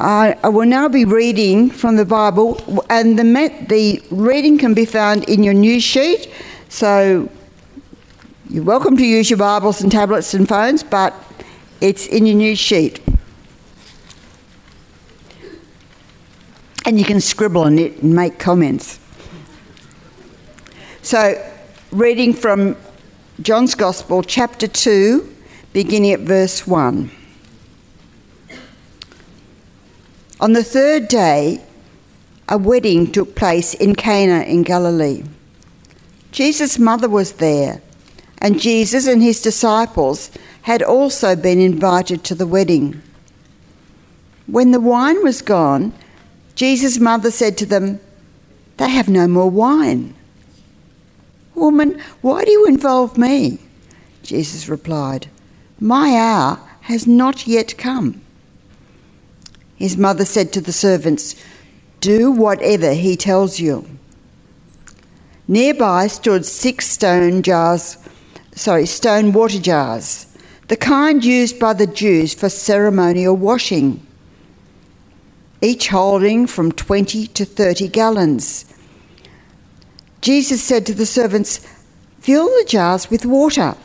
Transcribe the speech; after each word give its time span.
I, 0.00 0.38
I 0.44 0.48
will 0.48 0.66
now 0.66 0.88
be 0.88 1.04
reading 1.04 1.70
from 1.70 1.96
the 1.96 2.04
Bible, 2.04 2.84
and 2.88 3.18
the, 3.18 3.24
the 3.68 4.00
reading 4.12 4.56
can 4.56 4.72
be 4.72 4.84
found 4.84 5.28
in 5.28 5.42
your 5.42 5.54
news 5.54 5.82
sheet. 5.82 6.32
So 6.68 7.28
you're 8.48 8.62
welcome 8.62 8.96
to 8.96 9.04
use 9.04 9.28
your 9.28 9.38
Bibles 9.38 9.80
and 9.80 9.90
tablets 9.90 10.34
and 10.34 10.48
phones, 10.48 10.84
but 10.84 11.14
it's 11.80 12.06
in 12.06 12.26
your 12.26 12.36
news 12.36 12.60
sheet. 12.60 13.00
And 16.86 16.96
you 16.96 17.04
can 17.04 17.20
scribble 17.20 17.62
on 17.62 17.76
it 17.80 18.00
and 18.00 18.14
make 18.14 18.38
comments. 18.38 19.00
So, 21.02 21.44
reading 21.90 22.34
from 22.34 22.76
John's 23.42 23.74
Gospel, 23.74 24.22
chapter 24.22 24.68
2, 24.68 25.28
beginning 25.72 26.12
at 26.12 26.20
verse 26.20 26.68
1. 26.68 27.10
On 30.40 30.52
the 30.52 30.62
third 30.62 31.08
day, 31.08 31.60
a 32.48 32.56
wedding 32.56 33.10
took 33.10 33.34
place 33.34 33.74
in 33.74 33.96
Cana 33.96 34.42
in 34.42 34.62
Galilee. 34.62 35.24
Jesus' 36.30 36.78
mother 36.78 37.08
was 37.08 37.32
there, 37.32 37.82
and 38.38 38.60
Jesus 38.60 39.08
and 39.08 39.20
his 39.20 39.42
disciples 39.42 40.30
had 40.62 40.80
also 40.80 41.34
been 41.34 41.58
invited 41.58 42.22
to 42.22 42.36
the 42.36 42.46
wedding. 42.46 43.02
When 44.46 44.70
the 44.70 44.80
wine 44.80 45.24
was 45.24 45.42
gone, 45.42 45.92
Jesus' 46.54 47.00
mother 47.00 47.32
said 47.32 47.58
to 47.58 47.66
them, 47.66 47.98
They 48.76 48.90
have 48.90 49.08
no 49.08 49.26
more 49.26 49.50
wine. 49.50 50.14
Woman, 51.56 52.00
why 52.20 52.44
do 52.44 52.52
you 52.52 52.64
involve 52.66 53.18
me? 53.18 53.58
Jesus 54.22 54.68
replied, 54.68 55.26
My 55.80 56.14
hour 56.16 56.60
has 56.82 57.08
not 57.08 57.48
yet 57.48 57.76
come. 57.76 58.20
His 59.78 59.96
mother 59.96 60.24
said 60.24 60.52
to 60.52 60.60
the 60.60 60.72
servants, 60.72 61.36
Do 62.00 62.32
whatever 62.32 62.94
he 62.94 63.16
tells 63.16 63.60
you. 63.60 63.88
Nearby 65.46 66.08
stood 66.08 66.44
six 66.44 66.88
stone 66.88 67.42
jars, 67.42 67.96
sorry, 68.54 68.86
stone 68.86 69.32
water 69.32 69.60
jars, 69.60 70.26
the 70.66 70.76
kind 70.76 71.24
used 71.24 71.60
by 71.60 71.74
the 71.74 71.86
Jews 71.86 72.34
for 72.34 72.48
ceremonial 72.48 73.36
washing, 73.36 74.04
each 75.62 75.88
holding 75.88 76.48
from 76.48 76.72
20 76.72 77.28
to 77.28 77.44
30 77.44 77.88
gallons. 77.88 78.64
Jesus 80.20 80.60
said 80.62 80.86
to 80.86 80.94
the 80.94 81.06
servants, 81.06 81.60
Fill 82.18 82.46
the 82.46 82.64
jars 82.66 83.10
with 83.10 83.24
water. 83.24 83.76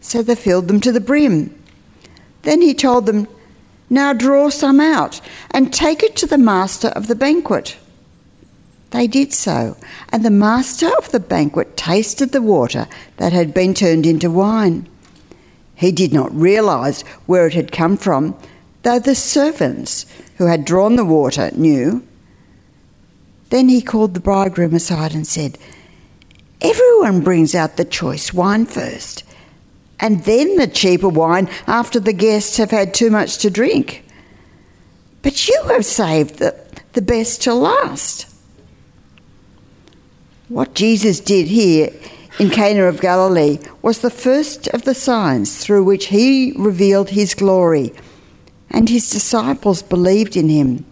So 0.00 0.22
they 0.22 0.36
filled 0.36 0.68
them 0.68 0.80
to 0.82 0.92
the 0.92 1.00
brim. 1.00 1.52
Then 2.42 2.62
he 2.62 2.74
told 2.74 3.06
them, 3.06 3.26
now 3.90 4.12
draw 4.12 4.48
some 4.48 4.80
out 4.80 5.20
and 5.50 5.72
take 5.72 6.02
it 6.02 6.16
to 6.16 6.26
the 6.26 6.38
master 6.38 6.88
of 6.88 7.06
the 7.06 7.14
banquet. 7.14 7.76
They 8.90 9.06
did 9.06 9.32
so, 9.32 9.76
and 10.10 10.24
the 10.24 10.30
master 10.30 10.88
of 10.96 11.10
the 11.10 11.20
banquet 11.20 11.76
tasted 11.76 12.32
the 12.32 12.42
water 12.42 12.86
that 13.16 13.32
had 13.32 13.52
been 13.52 13.74
turned 13.74 14.06
into 14.06 14.30
wine. 14.30 14.88
He 15.74 15.90
did 15.90 16.12
not 16.12 16.34
realize 16.34 17.02
where 17.26 17.46
it 17.46 17.54
had 17.54 17.72
come 17.72 17.96
from, 17.96 18.36
though 18.82 19.00
the 19.00 19.14
servants 19.14 20.06
who 20.36 20.46
had 20.46 20.64
drawn 20.64 20.96
the 20.96 21.04
water 21.04 21.50
knew. 21.54 22.06
Then 23.50 23.68
he 23.68 23.82
called 23.82 24.14
the 24.14 24.20
bridegroom 24.20 24.74
aside 24.74 25.12
and 25.12 25.26
said, 25.26 25.58
Everyone 26.60 27.20
brings 27.20 27.54
out 27.54 27.76
the 27.76 27.84
choice 27.84 28.32
wine 28.32 28.64
first 28.64 29.24
and 30.00 30.24
then 30.24 30.56
the 30.56 30.66
cheaper 30.66 31.08
wine 31.08 31.48
after 31.66 32.00
the 32.00 32.12
guests 32.12 32.56
have 32.56 32.70
had 32.70 32.94
too 32.94 33.10
much 33.10 33.38
to 33.38 33.50
drink. 33.50 34.04
But 35.22 35.48
you 35.48 35.62
have 35.68 35.84
saved 35.84 36.36
the, 36.36 36.54
the 36.92 37.02
best 37.02 37.42
to 37.42 37.54
last. 37.54 38.26
What 40.48 40.74
Jesus 40.74 41.20
did 41.20 41.48
here 41.48 41.90
in 42.38 42.50
Cana 42.50 42.84
of 42.84 43.00
Galilee 43.00 43.58
was 43.80 44.00
the 44.00 44.10
first 44.10 44.68
of 44.68 44.82
the 44.82 44.94
signs 44.94 45.64
through 45.64 45.84
which 45.84 46.06
he 46.06 46.52
revealed 46.56 47.10
his 47.10 47.34
glory, 47.34 47.92
and 48.70 48.88
his 48.88 49.08
disciples 49.08 49.82
believed 49.82 50.36
in 50.36 50.48
him. 50.48 50.84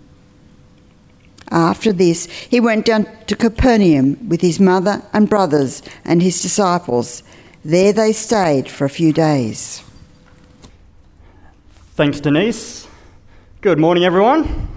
After 1.51 1.93
this, 1.93 2.27
he 2.27 2.61
went 2.61 2.87
down 2.87 3.07
to 3.27 3.37
Capernaum 3.37 4.29
with 4.29 4.41
his 4.41 4.59
mother 4.59 5.03
and 5.13 5.29
brothers 5.29 5.83
and 6.05 6.23
his 6.23 6.41
disciples 6.41 7.23
there 7.65 7.93
they 7.93 8.13
stayed 8.13 8.69
for 8.69 8.85
a 8.85 8.91
few 8.91 9.13
days. 9.13 9.83
Thanks, 11.95 12.21
Denise. 12.21 12.89
Good 13.61 13.79
morning, 13.79 14.05
everyone. 14.05 14.69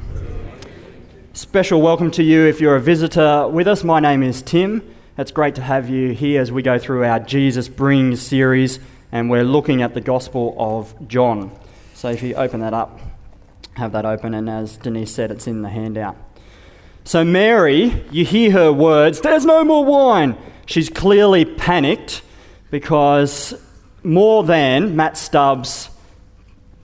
Special 1.34 1.81
welcome 1.81 2.12
to 2.12 2.23
you 2.23 2.46
if 2.46 2.62
you're 2.62 2.75
a 2.75 2.81
visitor 2.81 3.47
with 3.47 3.68
us. 3.68 3.84
My 3.84 4.00
name 4.00 4.22
is 4.22 4.41
Tim. 4.41 4.84
It's 5.18 5.31
great 5.31 5.56
to 5.56 5.62
have 5.62 5.90
you 5.90 6.12
here 6.12 6.41
as 6.41 6.51
we 6.51 6.62
go 6.62 6.78
through 6.78 7.03
our 7.06 7.19
Jesus 7.19 7.68
Brings 7.68 8.22
series, 8.22 8.79
and 9.12 9.29
we're 9.29 9.44
looking 9.44 9.81
at 9.81 9.94
the 9.94 10.02
Gospel 10.02 10.56
of 10.59 10.94
John. 11.07 11.52
So 11.94 12.09
if 12.09 12.22
you 12.22 12.35
open 12.35 12.59
that 12.59 12.73
up, 12.73 13.00
have 13.78 13.94
that 13.94 14.06
open, 14.06 14.34
and 14.34 14.50
as 14.50 14.78
Denise 14.78 15.12
said, 15.12 15.31
it's 15.31 15.47
in 15.47 15.63
the 15.63 15.69
handout. 15.69 16.16
So, 17.03 17.23
Mary, 17.23 18.03
you 18.12 18.25
hear 18.25 18.52
her 18.52 18.72
words, 18.72 19.22
There's 19.22 19.46
no 19.46 19.63
more 19.63 19.84
wine. 19.84 20.38
She's 20.66 20.90
clearly 20.90 21.46
panicked 21.46 22.22
because 22.69 23.53
more 24.03 24.43
than 24.43 24.95
Matt 24.95 25.17
Stubbs' 25.17 25.89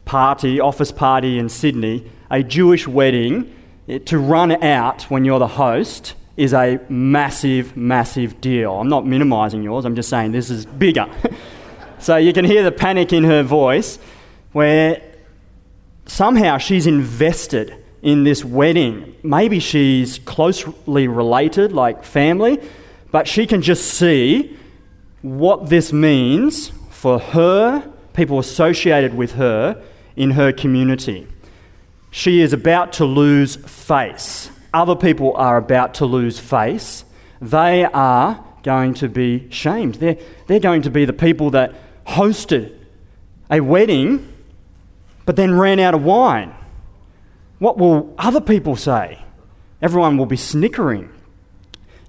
party, 0.06 0.60
office 0.60 0.92
party 0.92 1.38
in 1.38 1.50
Sydney, 1.50 2.10
a 2.30 2.44
Jewish 2.44 2.88
wedding 2.88 3.54
to 4.06 4.18
run 4.18 4.64
out 4.64 5.04
when 5.04 5.26
you're 5.26 5.40
the 5.40 5.48
host 5.48 6.16
is 6.38 6.54
a 6.54 6.80
massive, 6.90 7.76
massive 7.76 8.40
deal. 8.42 8.74
I'm 8.74 8.90
not 8.90 9.06
minimizing 9.06 9.64
yours, 9.64 9.86
I'm 9.86 9.96
just 9.96 10.10
saying 10.10 10.32
this 10.32 10.50
is 10.50 10.66
bigger. 10.66 11.08
so 12.00 12.16
you 12.18 12.34
can 12.34 12.46
hear 12.46 12.64
the 12.64 12.72
panic 12.72 13.14
in 13.14 13.24
her 13.26 13.44
voice 13.44 14.00
where 14.52 15.02
somehow 16.06 16.58
she's 16.58 16.88
invested 16.88 17.76
in 18.02 18.24
this 18.24 18.44
wedding. 18.44 19.16
Maybe 19.24 19.60
she's 19.60 20.20
closely 20.20 21.08
related, 21.08 21.72
like 21.74 22.04
family, 22.04 22.60
but 23.12 23.28
she 23.28 23.46
can 23.46 23.62
just 23.62 23.94
see 23.94 24.58
what 25.22 25.70
this 25.70 25.94
means 25.94 26.70
for 26.90 27.20
her, 27.20 27.90
people 28.14 28.40
associated 28.40 29.14
with 29.14 29.34
her 29.34 29.82
in 30.16 30.32
her 30.32 30.52
community. 30.52 31.28
She 32.10 32.42
is 32.42 32.54
about 32.54 32.94
to 32.94 33.06
lose 33.06 33.56
face. 33.56 34.50
Other 34.74 34.96
people 34.96 35.34
are 35.36 35.58
about 35.58 35.94
to 35.96 36.06
lose 36.06 36.40
face. 36.40 37.06
They 37.42 37.86
are 37.86 38.44
going 38.64 38.94
to 38.96 39.10
be 39.10 39.50
shamed. 39.50 39.96
They're, 39.96 40.18
they're 40.48 40.60
going 40.60 40.84
to 40.84 40.92
be 40.92 41.06
the 41.06 41.14
people 41.14 41.50
that 41.52 41.74
hosted 42.06 42.78
a 43.50 43.60
wedding 43.62 44.28
but 45.26 45.36
then 45.36 45.58
ran 45.58 45.80
out 45.80 45.94
of 45.94 46.04
wine. 46.04 46.54
What 47.60 47.78
will 47.78 48.14
other 48.18 48.42
people 48.42 48.76
say? 48.76 49.24
Everyone 49.82 50.18
will 50.18 50.26
be 50.26 50.38
snickering. 50.38 51.10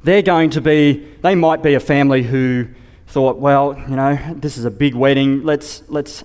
They're 0.03 0.23
going 0.23 0.50
to 0.50 0.61
be, 0.61 1.06
they 1.23 1.34
might 1.34 1.62
be 1.62 1.75
a 1.75 1.81
family 1.81 2.23
who 2.23 2.69
thought, 3.12 3.37
well, 3.37 3.78
you 3.89 3.95
know, 3.95 4.19
this 4.34 4.56
is 4.56 4.65
a 4.65 4.71
big 4.71 4.95
wedding. 4.95 5.43
Let's, 5.45 5.83
let's, 5.91 6.25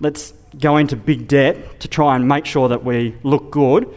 let's 0.00 0.32
go 0.58 0.78
into 0.78 0.96
big 0.96 1.28
debt 1.28 1.80
to 1.80 1.88
try 1.88 2.16
and 2.16 2.26
make 2.26 2.46
sure 2.46 2.68
that 2.68 2.82
we 2.82 3.14
look 3.22 3.50
good. 3.50 3.94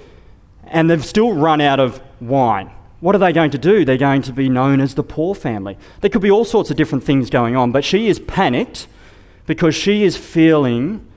And 0.65 0.89
they've 0.89 1.05
still 1.05 1.33
run 1.33 1.61
out 1.61 1.79
of 1.79 2.01
wine. 2.19 2.69
What 2.99 3.15
are 3.15 3.19
they 3.19 3.31
going 3.31 3.51
to 3.51 3.57
do? 3.57 3.85
They're 3.85 3.97
going 3.97 4.23
to 4.23 4.33
be 4.33 4.49
known 4.49 4.81
as 4.81 4.95
the 4.95 5.03
poor 5.03 5.35
family. 5.35 5.77
There 6.01 6.09
could 6.09 6.21
be 6.21 6.31
all 6.31 6.43
sorts 6.43 6.69
of 6.69 6.75
different 6.75 7.05
things 7.05 7.29
going 7.29 7.55
on, 7.55 7.71
but 7.71 7.85
she 7.85 8.07
is 8.07 8.19
panicked 8.19 8.87
because 9.45 9.73
she 9.73 10.03
is 10.03 10.17
feeling 10.17 11.07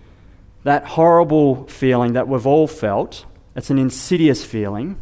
that 0.62 0.84
horrible 0.84 1.66
feeling 1.66 2.12
that 2.12 2.28
we've 2.28 2.46
all 2.46 2.68
felt. 2.68 3.24
It's 3.56 3.70
an 3.70 3.78
insidious 3.78 4.44
feeling. 4.44 5.00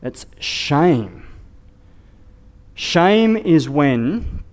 It's 0.00 0.26
shame. 0.38 1.26
Shame 2.74 3.36
is 3.36 3.68
when 3.68 4.44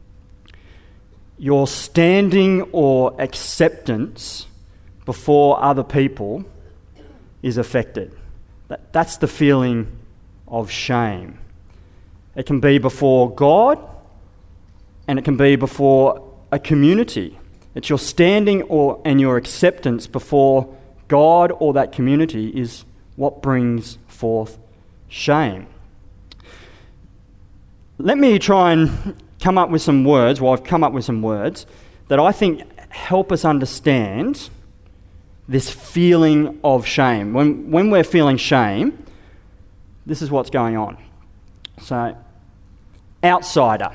your 1.37 1.67
standing 1.67 2.61
or 2.71 3.19
acceptance 3.19 4.47
before 5.05 5.61
other 5.61 5.83
people 5.83 6.45
is 7.41 7.57
affected. 7.57 8.15
That, 8.67 8.91
that's 8.93 9.17
the 9.17 9.27
feeling 9.27 9.99
of 10.47 10.71
shame. 10.71 11.37
It 12.35 12.45
can 12.45 12.59
be 12.59 12.77
before 12.77 13.33
God 13.33 13.79
and 15.07 15.19
it 15.19 15.23
can 15.23 15.37
be 15.37 15.55
before 15.55 16.27
a 16.51 16.59
community. 16.59 17.37
It's 17.75 17.89
your 17.89 17.99
standing 17.99 18.63
or, 18.63 19.01
and 19.05 19.19
your 19.19 19.37
acceptance 19.37 20.07
before 20.07 20.75
God 21.07 21.51
or 21.59 21.73
that 21.73 21.91
community 21.91 22.49
is 22.49 22.85
what 23.15 23.41
brings 23.41 23.97
forth 24.07 24.57
shame. 25.07 25.67
Let 27.97 28.17
me 28.17 28.39
try 28.39 28.73
and 28.73 29.15
come 29.45 29.59
up 29.59 29.69
with 29.69 29.83
some 29.83 30.03
words, 30.03 30.41
well, 30.41 30.53
I've 30.53 30.63
come 30.63 30.83
up 30.83 30.91
with 30.91 31.05
some 31.05 31.21
words 31.21 31.67
that 32.07 32.19
I 32.19 32.31
think 32.31 32.63
help 32.89 33.31
us 33.31 33.45
understand 33.45 34.49
this 35.47 35.69
feeling 35.69 36.59
of 36.63 36.87
shame. 36.87 37.31
When, 37.31 37.69
when 37.69 37.91
we're 37.91 38.03
feeling 38.03 38.37
shame, 38.37 39.05
this 40.03 40.23
is 40.23 40.31
what's 40.31 40.49
going 40.49 40.77
on. 40.77 40.97
So, 41.79 42.17
outsider. 43.23 43.91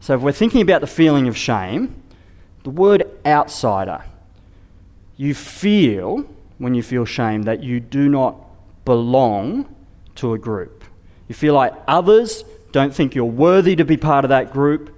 So, 0.00 0.16
if 0.16 0.20
we're 0.20 0.32
thinking 0.32 0.60
about 0.60 0.82
the 0.82 0.86
feeling 0.86 1.28
of 1.28 1.34
shame, 1.34 1.94
the 2.64 2.70
word 2.70 3.10
outsider, 3.24 4.04
you 5.16 5.32
feel, 5.34 6.26
when 6.58 6.74
you 6.74 6.82
feel 6.82 7.06
shame, 7.06 7.44
that 7.44 7.62
you 7.62 7.80
do 7.80 8.10
not 8.10 8.36
belong 8.84 9.64
to 10.16 10.34
a 10.34 10.38
group. 10.38 10.84
You 11.26 11.34
feel 11.34 11.54
like 11.54 11.72
others 11.88 12.44
don't 12.72 12.94
think 12.94 13.14
you're 13.14 13.24
worthy 13.24 13.76
to 13.76 13.84
be 13.84 13.96
part 13.96 14.24
of 14.24 14.28
that 14.28 14.52
group, 14.52 14.94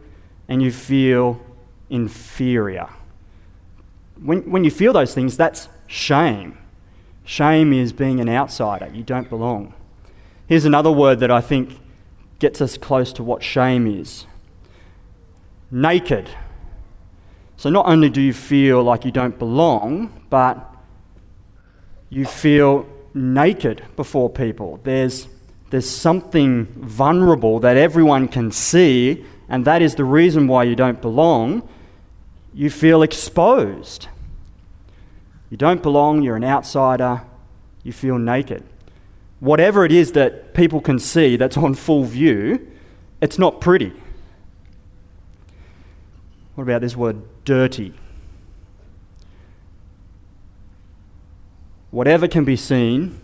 and 0.49 0.63
you 0.63 0.73
feel 0.73 1.41
inferior. 1.91 2.89
When, 4.21 4.51
when 4.51 4.65
you 4.65 4.71
feel 4.71 4.93
those 4.93 5.15
things, 5.15 5.37
that's 5.37 5.69
shame. 5.87 6.59
Shame 7.25 7.73
is 7.73 7.93
being 7.93 8.21
an 8.21 8.29
outsider. 8.29 8.91
You 8.93 9.03
don't 9.03 9.29
belong. 9.29 9.75
Here's 10.47 10.65
another 10.65 10.91
word 10.91 11.21
that 11.21 11.31
I 11.31 11.41
think 11.41 11.79
gets 12.39 12.61
us 12.61 12.77
close 12.77 13.13
to 13.15 13.23
what 13.23 13.43
shame 13.43 13.87
is 13.87 14.27
naked. 15.71 16.29
So, 17.57 17.71
not 17.71 17.87
only 17.87 18.11
do 18.11 18.21
you 18.21 18.33
feel 18.33 18.83
like 18.83 19.05
you 19.05 19.11
don't 19.11 19.39
belong, 19.39 20.25
but 20.29 20.69
you 22.11 22.27
feel 22.27 22.87
naked 23.15 23.83
before 23.97 24.29
people. 24.29 24.81
There's, 24.83 25.29
there's 25.73 25.89
something 25.89 26.67
vulnerable 26.67 27.59
that 27.61 27.79
everyone 27.79 28.29
can 28.29 28.53
see, 28.53 29.25
and 29.49 29.65
that 29.65 29.81
is 29.81 29.95
the 29.95 30.05
reason 30.05 30.47
why 30.47 30.65
you 30.65 30.77
don't 30.77 31.01
belong. 31.01 31.67
You 32.53 32.69
feel 32.69 33.03
exposed. 33.03 34.09
You 35.49 35.57
don't 35.57 35.83
belong, 35.83 36.21
you're 36.21 36.37
an 36.37 36.45
outsider, 36.45 37.23
you 37.83 37.91
feel 37.91 38.19
naked. 38.19 38.63
Whatever 39.41 39.87
it 39.87 39.93
is 39.93 40.13
that 40.13 40.53
people 40.53 40.83
can 40.83 40.99
see 40.99 41.37
that's 41.37 41.57
on 41.57 41.73
full 41.73 42.05
view, 42.05 42.71
it's 43.23 43.39
not 43.39 43.63
pretty. 43.63 43.95
What 46.55 46.65
about 46.65 46.83
this 46.83 46.95
word 46.95 47.23
dirty? 47.47 47.95
Whatever 51.91 52.29
can 52.29 52.45
be 52.45 52.57
seen 52.57 53.23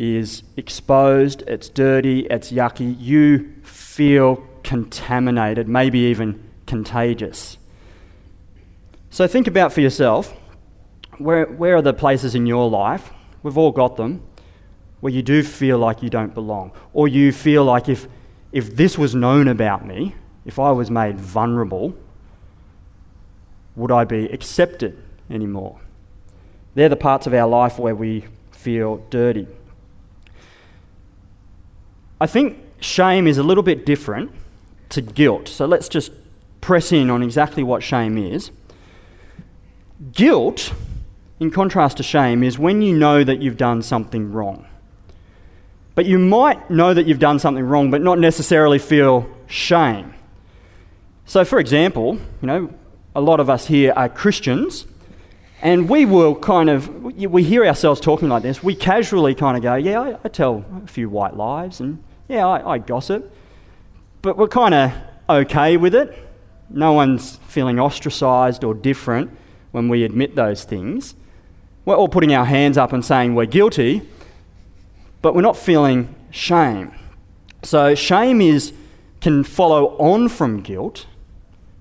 is 0.00 0.42
exposed, 0.56 1.42
it's 1.42 1.68
dirty, 1.68 2.20
it's 2.30 2.50
yucky. 2.50 2.96
You 2.98 3.52
feel 3.62 4.42
contaminated, 4.62 5.68
maybe 5.68 5.98
even 5.98 6.42
contagious. 6.64 7.58
So 9.10 9.26
think 9.26 9.46
about 9.46 9.74
for 9.74 9.82
yourself 9.82 10.34
where, 11.18 11.44
where 11.44 11.76
are 11.76 11.82
the 11.82 11.92
places 11.92 12.34
in 12.34 12.46
your 12.46 12.70
life, 12.70 13.10
we've 13.42 13.58
all 13.58 13.72
got 13.72 13.96
them, 13.96 14.22
where 15.00 15.12
you 15.12 15.22
do 15.22 15.42
feel 15.42 15.76
like 15.76 16.02
you 16.02 16.08
don't 16.08 16.32
belong? 16.32 16.72
Or 16.94 17.06
you 17.06 17.30
feel 17.30 17.64
like 17.64 17.88
if, 17.88 18.08
if 18.52 18.74
this 18.74 18.96
was 18.96 19.14
known 19.14 19.48
about 19.48 19.86
me, 19.86 20.14
if 20.46 20.58
I 20.58 20.70
was 20.70 20.90
made 20.90 21.20
vulnerable, 21.20 21.94
would 23.76 23.92
I 23.92 24.04
be 24.04 24.26
accepted 24.26 25.02
anymore? 25.28 25.78
They're 26.74 26.88
the 26.88 26.96
parts 26.96 27.26
of 27.26 27.34
our 27.34 27.48
life 27.48 27.78
where 27.78 27.94
we 27.94 28.24
feel 28.50 28.98
dirty. 29.10 29.46
I 32.20 32.26
think 32.26 32.58
shame 32.80 33.26
is 33.26 33.38
a 33.38 33.42
little 33.42 33.62
bit 33.62 33.86
different 33.86 34.32
to 34.90 35.00
guilt. 35.00 35.48
So 35.48 35.66
let's 35.66 35.88
just 35.88 36.12
press 36.60 36.92
in 36.92 37.10
on 37.10 37.22
exactly 37.22 37.62
what 37.62 37.82
shame 37.82 38.18
is. 38.18 38.50
Guilt 40.12 40.72
in 41.40 41.50
contrast 41.50 41.96
to 41.96 42.02
shame, 42.02 42.44
is 42.44 42.58
when 42.58 42.82
you 42.82 42.96
know 42.96 43.24
that 43.24 43.40
you've 43.40 43.56
done 43.56 43.80
something 43.82 44.30
wrong. 44.30 44.66
But 45.94 46.04
you 46.04 46.18
might 46.18 46.70
know 46.70 46.92
that 46.92 47.06
you've 47.06 47.18
done 47.18 47.38
something 47.38 47.64
wrong, 47.64 47.90
but 47.90 48.02
not 48.02 48.18
necessarily 48.18 48.78
feel 48.78 49.26
shame. 49.46 50.14
So, 51.24 51.44
for 51.44 51.58
example, 51.58 52.18
you 52.42 52.46
know, 52.46 52.74
a 53.14 53.20
lot 53.22 53.40
of 53.40 53.48
us 53.48 53.66
here 53.66 53.92
are 53.96 54.08
Christians, 54.08 54.86
and 55.62 55.88
we 55.88 56.04
will 56.04 56.34
kind 56.34 56.68
of, 56.68 56.88
we 57.02 57.42
hear 57.42 57.64
ourselves 57.66 58.00
talking 58.00 58.28
like 58.28 58.42
this, 58.42 58.62
we 58.62 58.74
casually 58.74 59.34
kind 59.34 59.56
of 59.56 59.62
go, 59.62 59.74
Yeah, 59.76 60.00
I, 60.00 60.18
I 60.22 60.28
tell 60.28 60.64
a 60.84 60.86
few 60.86 61.08
white 61.08 61.36
lies, 61.36 61.80
and 61.80 62.04
yeah, 62.30 62.46
I, 62.46 62.74
I 62.74 62.78
gossip. 62.78 63.34
But 64.22 64.38
we're 64.38 64.48
kind 64.48 64.72
of 64.72 64.92
okay 65.28 65.76
with 65.76 65.94
it. 65.94 66.16
No 66.68 66.92
one's 66.92 67.36
feeling 67.48 67.80
ostracized 67.80 68.62
or 68.62 68.72
different 68.72 69.36
when 69.72 69.88
we 69.88 70.04
admit 70.04 70.36
those 70.36 70.62
things. 70.62 71.14
We're 71.84 71.96
all 71.96 72.08
putting 72.08 72.32
our 72.32 72.44
hands 72.44 72.78
up 72.78 72.92
and 72.92 73.04
saying 73.04 73.34
we're 73.34 73.46
guilty, 73.46 74.02
but 75.22 75.34
we're 75.34 75.42
not 75.42 75.56
feeling 75.56 76.14
shame. 76.30 76.94
So, 77.62 77.94
shame 77.96 78.40
is, 78.40 78.72
can 79.20 79.42
follow 79.42 79.96
on 79.98 80.28
from 80.28 80.60
guilt, 80.60 81.06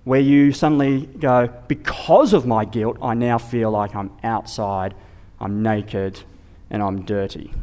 where 0.04 0.20
you 0.20 0.52
suddenly 0.52 1.06
go, 1.20 1.54
because 1.68 2.34
of 2.34 2.48
my 2.48 2.66
guilt, 2.66 2.98
I 3.02 3.14
now 3.14 3.38
feel 3.38 3.70
like 3.70 3.96
I'm 3.96 4.12
outside, 4.24 4.96
I'm 5.40 5.62
naked, 5.62 6.22
and 6.72 6.82
I'm 6.82 7.04
dirty. 7.04 7.54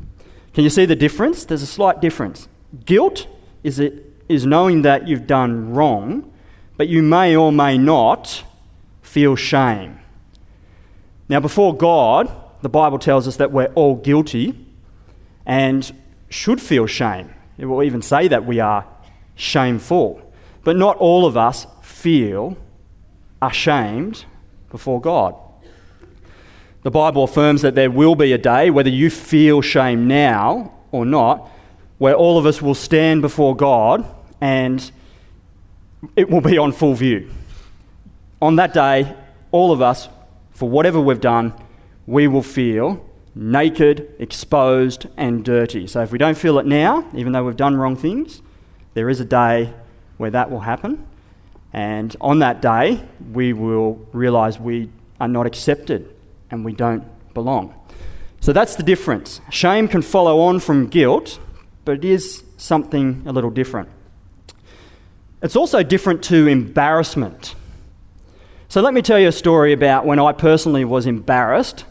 Can 0.55 0.63
you 0.63 0.71
see 0.71 0.87
the 0.87 0.97
difference? 0.97 1.45
There's 1.45 1.63
a 1.63 1.67
slight 1.67 2.01
difference. 2.01 2.49
Guilt 2.85 3.27
is, 3.63 3.79
it, 3.79 4.05
is 4.29 4.47
knowing 4.47 4.83
that 4.83 5.09
you've 5.09 5.27
done 5.27 5.73
wrong, 5.73 6.31
but 6.77 6.89
you 6.89 7.03
may 7.03 7.35
or 7.35 7.53
may 7.53 7.79
not 7.79 8.45
feel 9.03 9.37
shame. 9.37 9.99
Now, 11.29 11.41
before 11.41 11.77
God, 11.77 12.31
the 12.63 12.69
Bible 12.69 12.99
tells 12.99 13.27
us 13.27 13.37
that 13.37 13.51
we're 13.53 13.73
all 13.75 13.97
guilty 13.97 14.55
and 15.45 15.91
should 16.29 16.61
feel 16.61 16.87
shame. 16.87 17.33
It 17.59 17.67
will 17.67 17.83
even 17.83 18.03
say 18.03 18.29
that 18.29 18.45
we 18.45 18.61
are 18.61 18.87
shameful. 19.35 20.21
But 20.65 20.77
not 20.77 20.97
all 20.97 21.27
of 21.27 21.37
us 21.37 21.67
feel 21.83 22.57
ashamed 23.41 24.25
before 24.71 25.01
God. 25.01 25.35
The 26.83 26.91
Bible 26.91 27.25
affirms 27.25 27.63
that 27.63 27.75
there 27.75 27.91
will 27.91 28.15
be 28.15 28.33
a 28.33 28.39
day, 28.39 28.71
whether 28.71 28.91
you 28.91 29.11
feel 29.11 29.61
shame 29.61 30.07
now 30.07 30.73
or 30.93 31.05
not, 31.05 31.49
where 31.99 32.15
all 32.15 32.39
of 32.39 32.47
us 32.47 32.61
will 32.61 32.75
stand 32.75 33.23
before 33.23 33.57
God 33.57 34.07
and 34.41 34.91
it 36.15 36.29
will 36.29 36.41
be 36.41 36.59
on 36.59 36.73
full 36.73 36.95
view. 36.95 37.31
On 38.41 38.57
that 38.57 38.75
day, 38.75 39.15
all 39.51 39.73
of 39.73 39.81
us 39.81 40.09
for 40.53 40.69
whatever 40.69 41.01
we've 41.01 41.21
done, 41.21 41.53
we 42.07 42.27
will 42.29 42.43
feel 42.43 43.05
naked, 43.35 44.11
exposed, 44.19 45.07
and 45.17 45.45
dirty. 45.45 45.87
So 45.87 46.01
if 46.01 46.11
we 46.11 46.19
don't 46.19 46.37
feel 46.37 46.59
it 46.59 46.67
now, 46.67 47.07
even 47.15 47.33
though 47.33 47.45
we've 47.45 47.57
done 47.57 47.77
wrong 47.77 47.97
things, 47.97 48.41
there 48.95 49.11
is 49.11 49.21
a 49.21 49.25
day 49.25 49.75
where 50.17 50.31
that 50.31 50.51
will 50.51 50.61
happen. 50.61 51.07
And 51.73 52.17
on 52.21 52.39
that 52.39 52.63
day, 52.63 53.03
we 53.33 53.53
will 53.53 54.07
realize 54.13 54.59
we 54.59 54.91
are 55.21 55.29
not 55.29 55.47
accepted 55.47 56.15
and 56.51 56.65
we 56.65 56.73
don't 56.73 57.05
belong. 57.35 57.75
So 58.41 58.55
that's 58.55 58.77
the 58.77 58.83
difference. 58.83 59.43
Shame 59.51 59.89
can 59.89 60.01
follow 60.01 60.41
on 60.41 60.61
from 60.61 60.87
guilt, 60.87 61.39
but 61.87 61.95
it 61.97 62.05
is 62.05 62.45
something 62.59 63.23
a 63.25 63.33
little 63.33 63.49
different. 63.49 63.89
It's 65.41 65.57
also 65.57 65.83
different 65.83 66.23
to 66.25 66.47
embarrassment. 66.47 67.55
So 68.69 68.81
let 68.83 68.93
me 68.93 69.01
tell 69.01 69.19
you 69.19 69.29
a 69.29 69.33
story 69.33 69.73
about 69.73 70.05
when 70.05 70.19
I 70.19 70.33
personally 70.33 70.85
was 70.85 71.07
embarrassed 71.07 71.85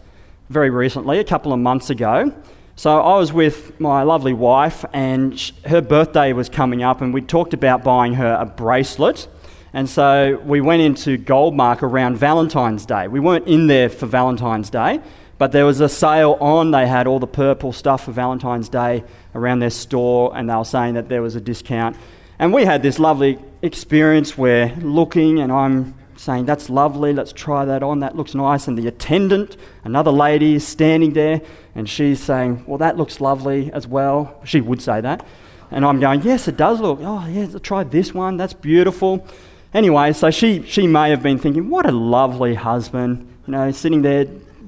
very 0.50 0.70
recently, 0.70 1.18
a 1.18 1.24
couple 1.24 1.54
of 1.54 1.60
months 1.60 1.90
ago. 1.90 2.32
So 2.76 3.02
I 3.02 3.18
was 3.18 3.32
with 3.32 3.80
my 3.80 4.04
lovely 4.04 4.34
wife, 4.34 4.84
and 4.92 5.40
her 5.66 5.82
birthday 5.82 6.34
was 6.34 6.50
coming 6.50 6.84
up, 6.84 7.00
and 7.02 7.14
we 7.14 7.22
talked 7.22 7.54
about 7.54 7.84
buying 7.84 8.16
her 8.16 8.38
a 8.40 8.46
bracelet. 8.46 9.28
And 9.74 9.90
so 9.90 10.42
we 10.46 10.60
went 10.60 10.82
into 10.82 11.18
Goldmark 11.18 11.82
around 11.82 12.18
Valentine's 12.18 12.86
Day. 12.86 13.08
We 13.08 13.22
weren't 13.22 13.48
in 13.48 13.68
there 13.68 13.90
for 13.90 14.06
Valentine's 14.06 14.70
Day, 14.70 15.00
but 15.38 15.52
there 15.52 15.66
was 15.66 15.82
a 15.82 15.90
sale 15.90 16.38
on. 16.40 16.72
They 16.72 16.88
had 16.88 17.08
all 17.08 17.20
the 17.20 17.28
purple 17.28 17.74
stuff 17.74 18.06
for 18.06 18.12
Valentine's 18.12 18.70
Day 18.70 19.04
around 19.34 19.60
their 19.60 19.70
store, 19.70 20.36
and 20.36 20.50
they 20.50 20.56
were 20.56 20.64
saying 20.64 20.94
that 20.94 21.10
there 21.10 21.22
was 21.22 21.36
a 21.36 21.42
discount. 21.42 21.98
And 22.40 22.54
we 22.54 22.66
had 22.66 22.82
this 22.82 23.00
lovely 23.00 23.40
experience 23.62 24.38
where 24.38 24.76
looking, 24.78 25.40
and 25.40 25.52
I'm 25.52 25.96
saying, 26.18 26.46
That's 26.46 26.70
lovely, 26.70 27.14
let's 27.14 27.34
try 27.34 27.66
that 27.66 27.84
on, 27.84 28.00
that 28.00 28.16
looks 28.16 28.36
nice. 28.36 28.68
And 28.68 28.78
the 28.78 28.88
attendant, 28.88 29.58
another 29.84 30.12
lady, 30.12 30.56
is 30.56 30.68
standing 30.68 31.14
there 31.14 31.42
and 31.74 31.90
she's 31.90 32.22
saying, 32.22 32.64
Well, 32.68 32.78
that 32.80 32.98
looks 32.98 33.22
lovely 33.22 33.72
as 33.72 33.88
well. 33.88 34.40
She 34.44 34.62
would 34.62 34.82
say 34.82 35.02
that. 35.02 35.26
And 35.72 35.86
I'm 35.86 36.00
going, 36.00 36.22
Yes, 36.22 36.48
it 36.48 36.58
does 36.58 36.80
look. 36.80 37.00
Oh, 37.02 37.26
yeah, 37.28 37.48
try 37.60 37.84
this 37.84 38.14
one, 38.14 38.38
that's 38.38 38.54
beautiful. 38.54 39.26
Anyway, 39.74 40.14
so 40.14 40.32
she, 40.32 40.64
she 40.64 40.88
may 40.88 41.10
have 41.10 41.22
been 41.22 41.38
thinking, 41.38 41.70
What 41.70 41.86
a 41.86 41.92
lovely 41.92 42.56
husband, 42.56 43.28
you 43.48 43.52
know, 43.52 43.72
sitting 43.72 44.02
there 44.02 44.26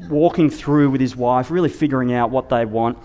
walking 0.10 0.50
through 0.50 0.90
with 0.90 1.02
his 1.02 1.16
wife, 1.16 1.52
really 1.52 1.70
figuring 1.70 2.14
out 2.14 2.30
what 2.30 2.50
they 2.50 2.66
want. 2.66 2.98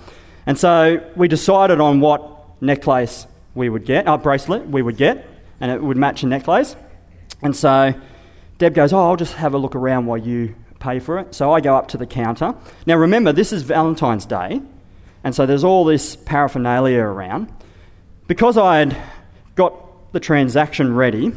And 0.47 0.59
so 0.59 1.05
we 1.17 1.29
decided 1.29 1.81
on 1.81 2.01
what 2.01 2.63
necklace 2.63 3.27
we 3.55 3.69
would 3.69 3.85
get, 3.85 4.07
our 4.07 4.19
bracelet 4.19 4.67
we 4.69 4.83
would 4.83 4.97
get, 4.97 5.27
and 5.61 5.71
it 5.71 5.83
would 5.83 5.97
match 5.97 6.23
a 6.23 6.27
necklace. 6.27 6.77
And 7.43 7.55
so 7.55 7.95
Deb 8.59 8.75
goes, 8.75 8.93
Oh, 8.93 8.99
I'll 8.99 9.17
just 9.17 9.35
have 9.35 9.55
a 9.55 9.59
look 9.59 9.75
around 9.75 10.07
while 10.07 10.19
you 10.19 10.55
pay 10.81 10.99
for 10.99 11.19
it. 11.19 11.35
So 11.35 11.53
I 11.53 11.61
go 11.61 11.77
up 11.77 11.89
to 11.89 11.97
the 11.97 12.07
counter. 12.07 12.55
Now 12.87 12.97
remember, 12.97 13.33
this 13.33 13.53
is 13.53 13.63
Valentine's 13.63 14.27
Day, 14.27 14.61
and 15.25 15.35
so 15.35 15.47
there's 15.47 15.65
all 15.65 15.85
this 15.85 16.17
paraphernalia 16.17 17.01
around. 17.01 17.53
Because 18.27 18.57
I 18.57 18.79
had 18.79 18.97
got 19.55 20.13
the 20.13 20.21
transaction 20.21 20.95
ready, 20.95 21.33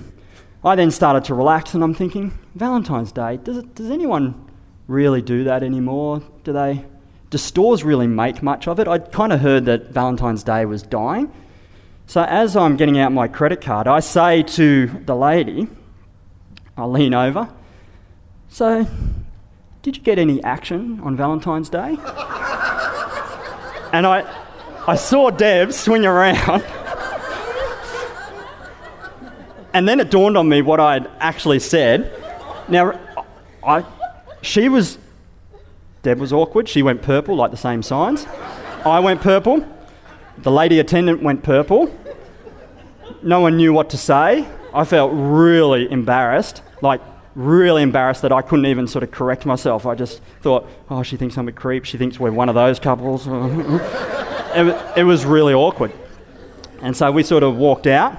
I 0.64 0.76
then 0.76 0.92
started 0.92 1.26
to 1.26 1.36
relax 1.36 1.74
and 1.74 1.84
I'm 1.84 1.94
thinking, 1.94 2.38
Valentine's 2.56 3.12
Day, 3.12 3.38
does, 3.38 3.58
it, 3.58 3.76
does 3.76 3.92
anyone 3.92 4.45
really 4.88 5.22
do 5.22 5.44
that 5.46 5.63
anymore? 5.63 6.22
Do 6.44 6.54
they? 6.54 6.86
Do 7.30 7.38
stores 7.38 7.84
really 7.84 8.08
make 8.08 8.44
much 8.44 8.68
of 8.68 8.80
it? 8.80 8.88
I'd 8.88 9.12
kind 9.12 9.34
of 9.34 9.42
heard 9.42 9.65
that 9.65 9.89
Valentine's 9.89 10.44
Day 10.44 10.65
was 10.65 10.84
dying. 10.84 11.32
So 12.08 12.22
as 12.22 12.56
I'm 12.56 12.77
getting 12.77 13.00
out 13.00 13.12
my 13.12 13.27
credit 13.27 13.62
card, 13.62 13.88
I 13.88 14.00
say 14.00 14.44
to 14.44 14.88
the 15.06 15.15
lady, 15.15 15.68
I 16.77 16.86
lean 16.86 17.13
over, 17.13 17.50
so 18.48 18.88
did 19.82 19.98
you 19.98 20.04
get 20.04 20.20
any 20.20 20.42
action 20.44 21.00
on 21.01 21.15
Valentine's 21.15 21.70
Day? 21.70 21.98
and 23.92 24.06
I, 24.06 24.24
I 24.88 24.96
saw 24.96 25.30
Deb 25.32 25.74
swing 25.74 26.06
around. 26.06 26.63
and 29.74 29.88
then 29.88 30.00
it 30.00 30.12
dawned 30.12 30.38
on 30.38 30.48
me 30.48 30.62
what 30.62 30.80
I'd 30.80 31.08
actually 31.20 31.60
said. 31.60 32.12
Now, 32.68 33.00
I, 33.63 33.84
she 34.46 34.70
was, 34.70 34.98
Deb 36.04 36.20
was 36.20 36.32
awkward. 36.32 36.70
She 36.70 36.84
went 36.84 37.02
purple, 37.02 37.36
like 37.36 37.52
the 37.52 37.58
same 37.58 37.82
signs. 37.82 38.25
I 38.86 39.00
went 39.00 39.22
purple. 39.22 39.68
The 40.38 40.52
lady 40.52 40.80
attendant 40.80 41.24
went 41.24 41.44
purple. 41.44 41.94
No 43.24 43.40
one 43.40 43.58
knew 43.58 43.74
what 43.74 43.90
to 43.90 43.98
say. 43.98 44.48
I 44.74 44.84
felt 44.84 45.12
really 45.14 45.90
embarrassed, 45.92 46.62
like 46.82 47.02
really 47.34 47.82
embarrassed 47.82 48.22
that 48.22 48.32
I 48.32 48.42
couldn't 48.42 48.68
even 48.68 48.88
sort 48.88 49.04
of 49.04 49.12
correct 49.12 49.46
myself. 49.46 49.86
I 49.86 49.96
just 49.96 50.22
thought, 50.42 50.70
oh, 50.90 51.02
she 51.02 51.18
thinks 51.18 51.38
I'm 51.38 51.48
a 51.48 51.52
creep. 51.52 51.86
She 51.86 51.98
thinks 51.98 52.20
we're 52.20 52.32
one 52.32 52.50
of 52.50 52.56
those 52.56 52.80
couples. 52.80 53.28
it, 53.30 54.98
it, 54.98 55.04
was 55.04 55.25
really 55.25 55.54
awkward. 55.54 55.92
And 56.82 56.96
so 56.96 57.12
we 57.12 57.24
sort 57.24 57.44
of 57.44 57.58
walked 57.58 57.88
out. 57.88 58.18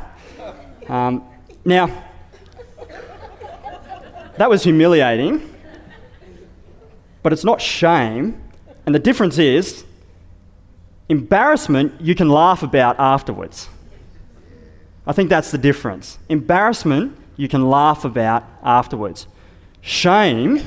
Um, 0.88 1.24
now, 1.64 2.04
that 4.38 4.50
was 4.50 4.64
humiliating, 4.64 5.55
but 7.26 7.32
it's 7.32 7.42
not 7.42 7.60
shame. 7.60 8.40
And 8.86 8.94
the 8.94 9.00
difference 9.00 9.36
is 9.36 9.84
embarrassment 11.08 12.00
you 12.00 12.14
can 12.14 12.28
laugh 12.28 12.62
about 12.62 12.94
afterwards. 13.00 13.68
I 15.08 15.12
think 15.12 15.28
that's 15.28 15.50
the 15.50 15.58
difference. 15.58 16.20
Embarrassment 16.28 17.18
you 17.36 17.48
can 17.48 17.68
laugh 17.68 18.04
about 18.04 18.44
afterwards. 18.62 19.26
Shame, 19.80 20.62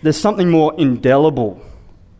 there's 0.00 0.16
something 0.16 0.48
more 0.48 0.72
indelible 0.78 1.60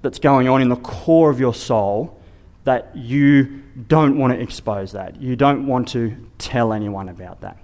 that's 0.02 0.18
going 0.18 0.46
on 0.46 0.60
in 0.60 0.68
the 0.68 0.76
core 0.76 1.30
of 1.30 1.40
your 1.40 1.54
soul 1.54 2.20
that 2.64 2.94
you 2.94 3.62
don't 3.88 4.18
want 4.18 4.34
to 4.34 4.38
expose 4.38 4.92
that. 4.92 5.22
You 5.22 5.36
don't 5.36 5.66
want 5.66 5.88
to 5.88 6.14
tell 6.36 6.74
anyone 6.74 7.08
about 7.08 7.40
that. 7.40 7.56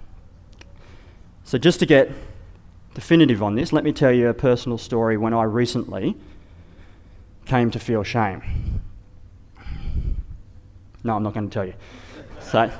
So, 1.43 1.59
just 1.59 1.79
to 1.81 1.85
get 1.85 2.09
definitive 2.95 3.43
on 3.43 3.53
this, 3.53 3.71
let 3.71 3.83
me 3.83 3.91
tell 3.91 4.11
you 4.11 4.29
a 4.29 4.33
personal 4.33 4.79
story 4.79 5.17
when 5.17 5.33
I 5.33 5.43
recently 5.43 6.15
came 7.45 7.69
to 7.69 7.77
feel 7.77 8.01
shame. 8.01 8.81
No, 11.03 11.15
I'm 11.15 11.21
not 11.21 11.35
going 11.35 11.47
to 11.47 11.53
tell 11.53 11.65
you. 11.65 11.75
So, 12.39 12.71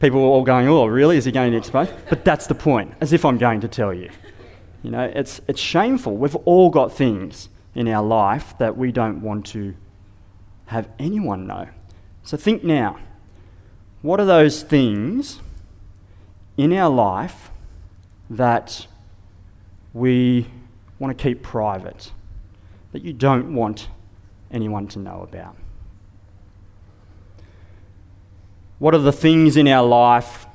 people 0.00 0.20
were 0.20 0.26
all 0.26 0.42
going, 0.42 0.68
oh, 0.68 0.84
really? 0.84 1.16
Is 1.16 1.24
he 1.24 1.32
going 1.32 1.52
to 1.52 1.56
expose? 1.56 1.88
But 2.10 2.24
that's 2.24 2.46
the 2.48 2.54
point, 2.54 2.92
as 3.00 3.14
if 3.14 3.24
I'm 3.24 3.38
going 3.38 3.60
to 3.60 3.68
tell 3.68 3.94
you. 3.94 4.10
You 4.82 4.90
know, 4.90 5.10
it's, 5.14 5.40
it's 5.46 5.60
shameful. 5.60 6.16
We've 6.16 6.36
all 6.36 6.68
got 6.68 6.92
things 6.92 7.48
in 7.74 7.88
our 7.88 8.04
life 8.04 8.54
that 8.58 8.76
we 8.76 8.92
don't 8.92 9.22
want 9.22 9.46
to 9.46 9.74
have 10.66 10.88
anyone 10.98 11.46
know. 11.46 11.68
So 12.22 12.36
think 12.36 12.64
now 12.64 12.98
what 14.02 14.18
are 14.20 14.26
those 14.26 14.62
things 14.62 15.40
in 16.56 16.72
our 16.72 16.90
life 16.90 17.50
that 18.28 18.86
we 19.92 20.46
want 20.98 21.16
to 21.16 21.22
keep 21.22 21.42
private, 21.42 22.12
that 22.92 23.02
you 23.02 23.12
don't 23.12 23.54
want 23.54 23.88
anyone 24.50 24.86
to 24.88 24.98
know 24.98 25.22
about? 25.22 25.56
What 28.78 28.94
are 28.94 28.98
the 28.98 29.12
things 29.12 29.56
in 29.56 29.68
our 29.68 29.86
life 29.86 30.46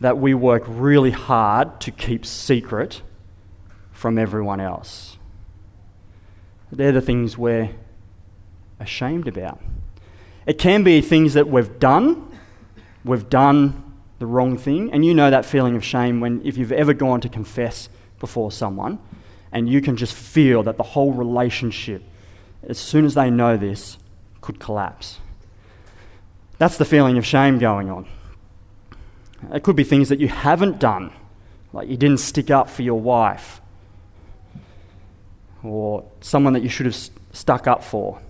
that 0.00 0.18
we 0.18 0.34
work 0.34 0.64
really 0.66 1.12
hard 1.12 1.80
to 1.80 1.90
keep 1.90 2.26
secret 2.26 3.02
from 3.92 4.18
everyone 4.18 4.60
else? 4.60 5.16
They're 6.72 6.92
the 6.92 7.00
things 7.00 7.38
we're 7.38 7.70
ashamed 8.80 9.28
about. 9.28 9.60
It 10.46 10.58
can 10.58 10.82
be 10.82 11.00
things 11.00 11.34
that 11.34 11.48
we've 11.48 11.78
done. 11.78 12.30
We've 13.04 13.28
done 13.28 13.94
the 14.18 14.26
wrong 14.26 14.58
thing. 14.58 14.92
And 14.92 15.04
you 15.04 15.14
know 15.14 15.30
that 15.30 15.44
feeling 15.44 15.76
of 15.76 15.84
shame 15.84 16.20
when, 16.20 16.44
if 16.44 16.56
you've 16.56 16.72
ever 16.72 16.92
gone 16.92 17.20
to 17.20 17.28
confess 17.28 17.88
before 18.24 18.50
someone, 18.50 18.98
and 19.52 19.68
you 19.68 19.82
can 19.82 19.96
just 19.98 20.14
feel 20.14 20.62
that 20.62 20.78
the 20.78 20.88
whole 20.94 21.12
relationship, 21.12 22.02
as 22.66 22.78
soon 22.78 23.04
as 23.04 23.12
they 23.12 23.28
know 23.30 23.58
this, 23.58 23.98
could 24.40 24.58
collapse. 24.58 25.18
That's 26.56 26.78
the 26.78 26.86
feeling 26.86 27.18
of 27.18 27.26
shame 27.26 27.58
going 27.58 27.90
on. 27.90 28.06
It 29.52 29.62
could 29.62 29.76
be 29.76 29.84
things 29.84 30.08
that 30.08 30.20
you 30.20 30.28
haven't 30.28 30.78
done, 30.78 31.12
like 31.74 31.86
you 31.86 31.98
didn't 31.98 32.20
stick 32.20 32.50
up 32.50 32.70
for 32.70 32.80
your 32.80 32.98
wife, 32.98 33.60
or 35.62 36.04
someone 36.22 36.54
that 36.54 36.62
you 36.62 36.70
should 36.70 36.86
have 36.86 36.96
stuck 37.32 37.66
up 37.66 37.84
for. 37.84 38.22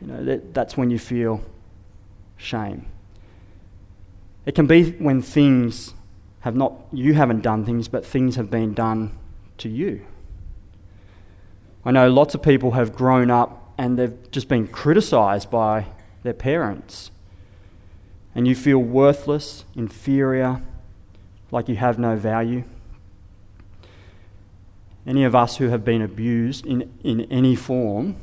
You 0.00 0.06
know, 0.06 0.24
that, 0.24 0.54
that's 0.54 0.76
when 0.76 0.90
you 0.90 1.00
feel 1.00 1.40
shame. 2.36 2.86
It 4.44 4.54
can 4.54 4.68
be 4.68 4.92
when 4.92 5.20
things 5.20 5.94
have 6.46 6.54
not, 6.54 6.74
you 6.92 7.12
haven't 7.14 7.40
done 7.40 7.64
things, 7.64 7.88
but 7.88 8.06
things 8.06 8.36
have 8.36 8.48
been 8.48 8.72
done 8.72 9.10
to 9.58 9.68
you. 9.68 10.06
I 11.84 11.90
know 11.90 12.08
lots 12.08 12.36
of 12.36 12.42
people 12.42 12.70
have 12.70 12.94
grown 12.94 13.32
up 13.32 13.74
and 13.76 13.98
they've 13.98 14.30
just 14.30 14.48
been 14.48 14.68
criticized 14.68 15.50
by 15.50 15.86
their 16.22 16.34
parents 16.34 17.10
and 18.32 18.46
you 18.46 18.54
feel 18.54 18.78
worthless, 18.78 19.64
inferior, 19.74 20.62
like 21.50 21.68
you 21.68 21.74
have 21.74 21.98
no 21.98 22.14
value. 22.14 22.62
Any 25.04 25.24
of 25.24 25.34
us 25.34 25.56
who 25.56 25.66
have 25.70 25.84
been 25.84 26.00
abused 26.00 26.64
in, 26.64 26.96
in 27.02 27.22
any 27.22 27.56
form, 27.56 28.14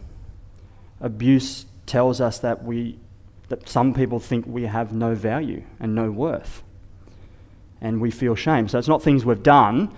abuse 1.01 1.65
tells 1.85 2.21
us 2.21 2.39
that, 2.39 2.63
we, 2.63 2.99
that 3.49 3.67
some 3.67 3.93
people 3.93 4.21
think 4.21 4.45
we 4.47 4.63
have 4.63 4.93
no 4.93 5.13
value 5.13 5.63
and 5.77 5.93
no 5.93 6.09
worth. 6.09 6.63
And 7.83 8.01
we 8.01 8.09
feel 8.09 8.33
shame. 8.33 8.67
So 8.67 8.79
it's 8.79 8.87
not 8.87 9.03
things 9.03 9.23
we've 9.23 9.43
done, 9.43 9.91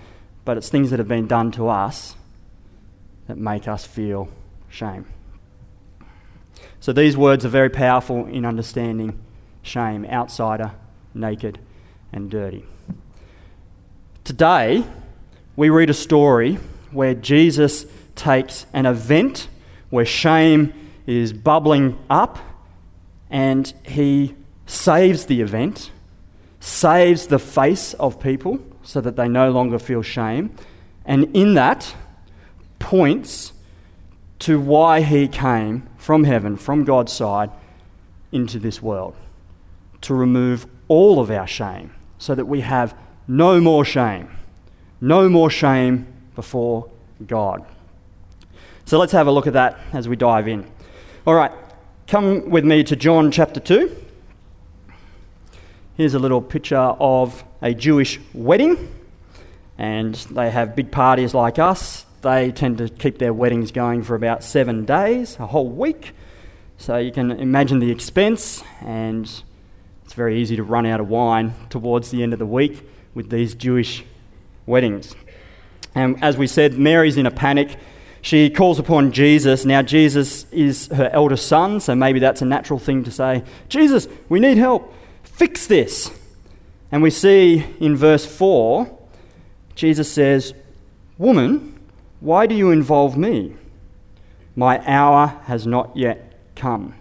but 0.44 0.58
it's 0.58 0.68
things 0.68 0.90
that 0.90 0.98
have 0.98 1.08
been 1.08 1.26
done 1.26 1.52
to 1.52 1.68
us 1.68 2.16
that 3.28 3.38
make 3.38 3.66
us 3.66 3.86
feel 3.86 4.28
shame. 4.68 5.06
So 6.80 6.92
these 6.92 7.16
words 7.16 7.46
are 7.46 7.48
very 7.48 7.70
powerful 7.70 8.26
in 8.26 8.44
understanding 8.44 9.18
shame, 9.62 10.04
outsider, 10.04 10.72
naked, 11.14 11.58
and 12.12 12.30
dirty. 12.30 12.64
Today, 14.24 14.84
we 15.56 15.70
read 15.70 15.88
a 15.88 15.94
story 15.94 16.58
where 16.90 17.14
Jesus 17.14 17.86
takes 18.14 18.66
an 18.72 18.86
event 18.86 19.48
where 19.90 20.04
shame 20.04 20.72
is 21.06 21.32
bubbling 21.32 21.98
up 22.10 22.38
and 23.30 23.72
he 23.84 24.34
saves 24.66 25.26
the 25.26 25.40
event, 25.40 25.90
saves 26.66 27.28
the 27.28 27.38
face 27.38 27.94
of 27.94 28.18
people 28.18 28.58
so 28.82 29.00
that 29.00 29.14
they 29.14 29.28
no 29.28 29.52
longer 29.52 29.78
feel 29.78 30.02
shame, 30.02 30.50
and 31.04 31.24
in 31.36 31.54
that 31.54 31.94
points 32.80 33.52
to 34.40 34.58
why 34.60 35.00
he 35.00 35.28
came 35.28 35.88
from 35.96 36.24
heaven, 36.24 36.56
from 36.56 36.82
God's 36.82 37.12
side, 37.12 37.50
into 38.32 38.58
this 38.58 38.82
world 38.82 39.14
to 40.00 40.12
remove 40.12 40.66
all 40.88 41.20
of 41.20 41.30
our 41.30 41.46
shame 41.46 41.92
so 42.18 42.34
that 42.34 42.46
we 42.46 42.60
have 42.62 42.96
no 43.28 43.60
more 43.60 43.84
shame. 43.84 44.28
No 45.00 45.28
more 45.28 45.50
shame 45.50 46.06
before 46.34 46.90
God. 47.26 47.64
So 48.84 48.98
let's 48.98 49.12
have 49.12 49.28
a 49.28 49.30
look 49.30 49.46
at 49.46 49.52
that 49.52 49.78
as 49.92 50.08
we 50.08 50.16
dive 50.16 50.48
in. 50.48 50.66
All 51.26 51.34
right, 51.34 51.52
come 52.08 52.50
with 52.50 52.64
me 52.64 52.82
to 52.84 52.96
John 52.96 53.30
chapter 53.30 53.60
2. 53.60 54.05
Here's 55.96 56.12
a 56.12 56.18
little 56.18 56.42
picture 56.42 56.76
of 56.76 57.42
a 57.62 57.72
Jewish 57.72 58.20
wedding, 58.34 58.92
and 59.78 60.14
they 60.14 60.50
have 60.50 60.76
big 60.76 60.90
parties 60.90 61.32
like 61.32 61.58
us. 61.58 62.04
They 62.20 62.52
tend 62.52 62.76
to 62.78 62.90
keep 62.90 63.16
their 63.16 63.32
weddings 63.32 63.72
going 63.72 64.02
for 64.02 64.14
about 64.14 64.44
seven 64.44 64.84
days, 64.84 65.38
a 65.40 65.46
whole 65.46 65.70
week. 65.70 66.12
So 66.76 66.98
you 66.98 67.12
can 67.12 67.30
imagine 67.30 67.78
the 67.78 67.90
expense 67.90 68.62
and 68.82 69.24
it's 70.04 70.12
very 70.12 70.38
easy 70.38 70.54
to 70.56 70.62
run 70.62 70.84
out 70.84 71.00
of 71.00 71.08
wine 71.08 71.54
towards 71.70 72.10
the 72.10 72.22
end 72.22 72.34
of 72.34 72.38
the 72.38 72.46
week 72.46 72.86
with 73.14 73.30
these 73.30 73.54
Jewish 73.54 74.04
weddings. 74.66 75.16
And 75.94 76.22
as 76.22 76.36
we 76.36 76.46
said, 76.46 76.74
Mary's 76.74 77.16
in 77.16 77.24
a 77.24 77.30
panic. 77.30 77.78
She 78.20 78.50
calls 78.50 78.78
upon 78.78 79.12
Jesus. 79.12 79.64
Now, 79.64 79.80
Jesus 79.80 80.44
is 80.52 80.88
her 80.88 81.08
eldest 81.10 81.48
son, 81.48 81.80
so 81.80 81.94
maybe 81.94 82.18
that's 82.18 82.42
a 82.42 82.44
natural 82.44 82.78
thing 82.78 83.02
to 83.04 83.10
say 83.10 83.44
Jesus, 83.70 84.08
we 84.28 84.40
need 84.40 84.58
help. 84.58 84.92
Fix 85.36 85.66
this. 85.66 86.10
And 86.90 87.02
we 87.02 87.10
see 87.10 87.62
in 87.78 87.94
verse 87.94 88.24
4, 88.24 88.90
Jesus 89.74 90.10
says, 90.10 90.54
Woman, 91.18 91.78
why 92.20 92.46
do 92.46 92.54
you 92.54 92.70
involve 92.70 93.18
me? 93.18 93.54
My 94.54 94.82
hour 94.90 95.38
has 95.44 95.66
not 95.66 95.94
yet 95.94 96.32
come. 96.54 96.94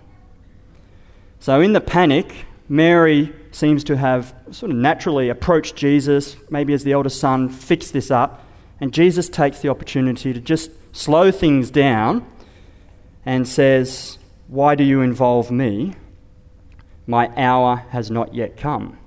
So, 1.40 1.62
in 1.62 1.72
the 1.72 1.80
panic, 1.80 2.46
Mary 2.68 3.34
seems 3.52 3.86
to 3.86 3.96
have 3.96 4.36
sort 4.52 4.70
of 4.70 4.78
naturally 4.78 5.30
approached 5.30 5.78
Jesus, 5.78 6.36
maybe 6.50 6.74
as 6.74 6.84
the 6.84 6.92
eldest 6.92 7.22
son, 7.22 7.48
fix 7.48 7.90
this 7.90 8.12
up. 8.12 8.44
And 8.82 8.94
Jesus 8.94 9.30
takes 9.30 9.60
the 9.60 9.70
opportunity 9.70 10.34
to 10.34 10.42
just 10.42 10.72
slow 10.94 11.32
things 11.32 11.72
down 11.72 12.28
and 13.26 13.48
says, 13.48 14.18
Why 14.50 14.76
do 14.76 14.84
you 14.84 15.00
involve 15.00 15.52
me? 15.52 15.96
My 17.08 17.32
hour 17.36 17.86
has 17.90 18.10
not 18.10 18.34
yet 18.34 18.58
come. 18.58 18.98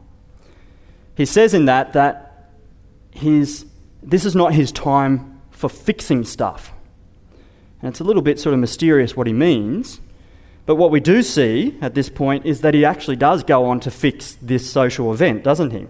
He 1.16 1.24
says 1.24 1.52
in 1.52 1.64
that 1.64 1.92
that 1.94 2.52
his, 3.10 3.66
this 4.02 4.24
is 4.24 4.36
not 4.36 4.54
his 4.54 4.70
time 4.70 5.40
for 5.50 5.68
fixing 5.68 6.24
stuff. 6.24 6.72
And 7.82 7.90
it's 7.90 8.00
a 8.00 8.04
little 8.04 8.22
bit 8.22 8.38
sort 8.38 8.54
of 8.54 8.60
mysterious 8.60 9.16
what 9.16 9.26
he 9.26 9.32
means. 9.32 10.00
But 10.66 10.76
what 10.76 10.90
we 10.90 11.00
do 11.00 11.22
see 11.22 11.76
at 11.80 11.94
this 11.94 12.08
point 12.08 12.44
is 12.46 12.60
that 12.60 12.74
he 12.74 12.84
actually 12.84 13.16
does 13.16 13.42
go 13.42 13.64
on 13.64 13.80
to 13.80 13.90
fix 13.90 14.36
this 14.42 14.70
social 14.70 15.12
event, 15.12 15.42
doesn't 15.42 15.70
he? 15.70 15.86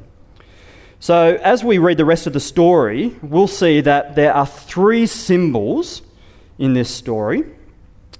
So, 1.00 1.38
as 1.42 1.62
we 1.62 1.78
read 1.78 1.96
the 1.96 2.04
rest 2.04 2.26
of 2.26 2.32
the 2.32 2.40
story, 2.40 3.16
we'll 3.22 3.46
see 3.46 3.80
that 3.80 4.16
there 4.16 4.34
are 4.34 4.46
three 4.46 5.06
symbols 5.06 6.02
in 6.58 6.72
this 6.72 6.90
story 6.90 7.44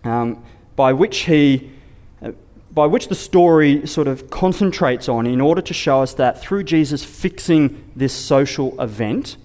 um, 0.05 0.45
by 0.77 0.93
which 0.93 1.21
he. 1.21 1.73
By 2.71 2.87
which 2.87 3.09
the 3.09 3.15
story 3.15 3.87
sort 3.87 4.09
of 4.09 4.31
concentrates 4.31 5.09
on 5.09 5.27
in 5.27 5.41
order 5.41 5.63
to 5.63 5.75
show 5.75 6.03
us 6.03 6.15
that 6.15 6.41
through 6.41 6.65
Jesus 6.65 7.03
fixing 7.03 7.91
this 7.97 8.13
social 8.13 8.81
event, 8.81 9.37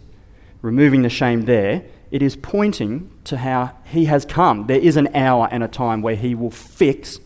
removing 0.62 1.02
the 1.02 1.10
shame 1.10 1.46
there, 1.46 1.84
it 2.12 2.22
is 2.22 2.36
pointing 2.36 3.10
to 3.24 3.38
how 3.38 3.72
he 3.86 4.06
has 4.06 4.26
come. 4.26 4.68
There 4.68 4.80
is 4.80 4.98
an 4.98 5.16
hour 5.16 5.48
and 5.52 5.64
a 5.64 5.68
time 5.68 6.02
where 6.02 6.16
he 6.16 6.36
will 6.36 6.52
fix 6.52 7.20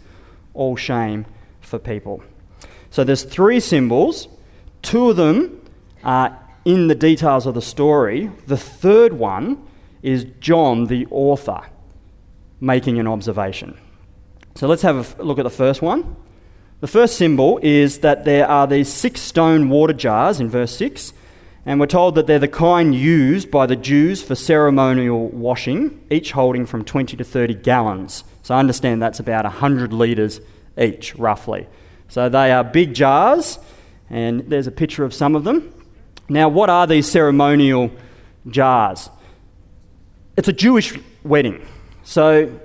all 0.53 0.75
shame 0.75 1.25
for 1.59 1.77
people. 1.77 2.23
So 2.89 3.03
there's 3.03 3.23
three 3.23 3.59
symbols. 3.59 4.27
Two 4.81 5.09
of 5.09 5.17
them 5.17 5.61
are 6.03 6.39
in 6.63 6.87
the 6.87 6.95
details 6.95 7.45
of 7.45 7.53
the 7.53 7.61
story. 7.61 8.31
The 8.45 8.57
third 8.57 9.13
one 9.13 9.61
is 10.01 10.25
John, 10.39 10.85
the 10.85 11.05
author, 11.11 11.61
making 12.61 12.97
an 12.97 13.07
observation. 13.07 13.77
So 14.57 14.65
let's 14.67 14.81
have 14.81 15.19
a 15.19 15.23
look 15.23 15.37
at 15.37 15.43
the 15.43 15.51
first 15.51 15.83
one. 15.83 16.15
The 16.79 16.87
first 16.87 17.15
symbol 17.15 17.59
is 17.61 17.99
that 17.99 18.25
there 18.25 18.47
are 18.47 18.65
these 18.65 18.91
six 18.91 19.21
stone 19.21 19.69
water 19.69 19.93
jars 19.93 20.39
in 20.39 20.49
verse 20.49 20.75
6, 20.77 21.13
and 21.63 21.79
we're 21.79 21.85
told 21.85 22.15
that 22.15 22.25
they're 22.25 22.39
the 22.39 22.47
kind 22.47 22.95
used 22.95 23.51
by 23.51 23.67
the 23.67 23.75
Jews 23.75 24.23
for 24.23 24.33
ceremonial 24.33 25.27
washing, 25.27 26.03
each 26.09 26.31
holding 26.31 26.65
from 26.65 26.83
20 26.83 27.15
to 27.17 27.23
30 27.23 27.53
gallons. 27.53 28.23
So 28.41 28.55
I 28.55 28.59
understand 28.59 28.99
that's 28.99 29.19
about 29.19 29.45
100 29.45 29.93
litres 29.93 30.41
each, 30.75 31.13
roughly. 31.13 31.67
So 32.07 32.27
they 32.27 32.51
are 32.51 32.63
big 32.63 32.95
jars, 32.95 33.59
and 34.09 34.39
there's 34.49 34.65
a 34.65 34.71
picture 34.71 35.03
of 35.03 35.13
some 35.13 35.35
of 35.35 35.43
them. 35.43 35.71
Now, 36.29 36.49
what 36.49 36.71
are 36.71 36.87
these 36.87 37.07
ceremonial 37.07 37.91
jars? 38.49 39.11
It's 40.35 40.47
a 40.47 40.53
Jewish 40.53 40.97
wedding. 41.23 41.63
So, 42.03 42.59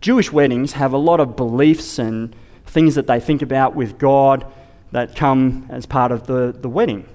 Jewish 0.00 0.32
weddings 0.32 0.72
have 0.72 0.92
a 0.92 0.98
lot 0.98 1.20
of 1.20 1.36
beliefs 1.36 1.98
and 1.98 2.34
things 2.66 2.94
that 2.94 3.06
they 3.06 3.20
think 3.20 3.42
about 3.42 3.74
with 3.74 3.98
God 3.98 4.46
that 4.92 5.16
come 5.16 5.66
as 5.70 5.86
part 5.86 6.12
of 6.12 6.26
the, 6.26 6.54
the 6.58 6.68
wedding. 6.68 7.06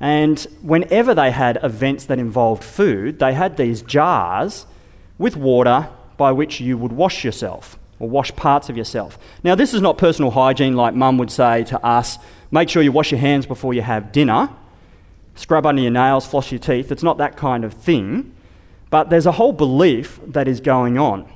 And 0.00 0.40
whenever 0.62 1.14
they 1.14 1.30
had 1.30 1.58
events 1.62 2.06
that 2.06 2.18
involved 2.18 2.64
food, 2.64 3.18
they 3.18 3.34
had 3.34 3.56
these 3.56 3.82
jars 3.82 4.66
with 5.18 5.36
water 5.36 5.88
by 6.16 6.32
which 6.32 6.60
you 6.60 6.76
would 6.76 6.92
wash 6.92 7.24
yourself 7.24 7.78
or 7.98 8.08
wash 8.08 8.34
parts 8.36 8.68
of 8.68 8.76
yourself. 8.76 9.18
Now, 9.42 9.54
this 9.54 9.72
is 9.72 9.80
not 9.80 9.98
personal 9.98 10.32
hygiene 10.32 10.74
like 10.74 10.94
mum 10.94 11.18
would 11.18 11.30
say 11.30 11.64
to 11.64 11.84
us 11.84 12.18
make 12.50 12.68
sure 12.68 12.82
you 12.82 12.92
wash 12.92 13.10
your 13.10 13.20
hands 13.20 13.46
before 13.46 13.74
you 13.74 13.82
have 13.82 14.12
dinner 14.12 14.48
scrub 15.34 15.66
under 15.66 15.82
your 15.82 15.90
nails, 15.90 16.26
floss 16.26 16.50
your 16.52 16.58
teeth. 16.58 16.92
It's 16.92 17.02
not 17.02 17.18
that 17.18 17.36
kind 17.36 17.64
of 17.64 17.74
thing. 17.74 18.34
But 18.90 19.10
there's 19.10 19.26
a 19.26 19.32
whole 19.32 19.52
belief 19.52 20.20
that 20.26 20.46
is 20.46 20.60
going 20.60 20.98
on. 20.98 21.28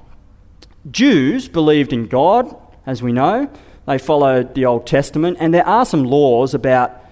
Jews 0.91 1.49
believed 1.49 1.93
in 1.93 2.07
God, 2.07 2.55
as 2.87 3.03
we 3.03 3.13
know. 3.13 3.51
They 3.87 3.99
followed 3.99 4.55
the 4.55 4.67
Old 4.67 4.87
Testament, 4.87 5.39
and 5.41 5.53
there 5.53 5.67
are 5.67 5.87
some 5.87 6.05
laws 6.05 6.55
about 6.55 7.05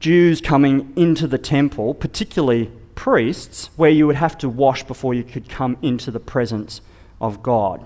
Jews 0.00 0.40
coming 0.40 0.92
into 0.96 1.26
the 1.26 1.38
temple, 1.38 1.94
particularly 1.94 2.70
priests, 2.94 3.70
where 3.76 3.90
you 3.90 4.06
would 4.06 4.16
have 4.16 4.38
to 4.38 4.48
wash 4.48 4.84
before 4.84 5.14
you 5.14 5.24
could 5.24 5.48
come 5.48 5.76
into 5.82 6.10
the 6.10 6.20
presence 6.20 6.80
of 7.20 7.42
God. 7.42 7.84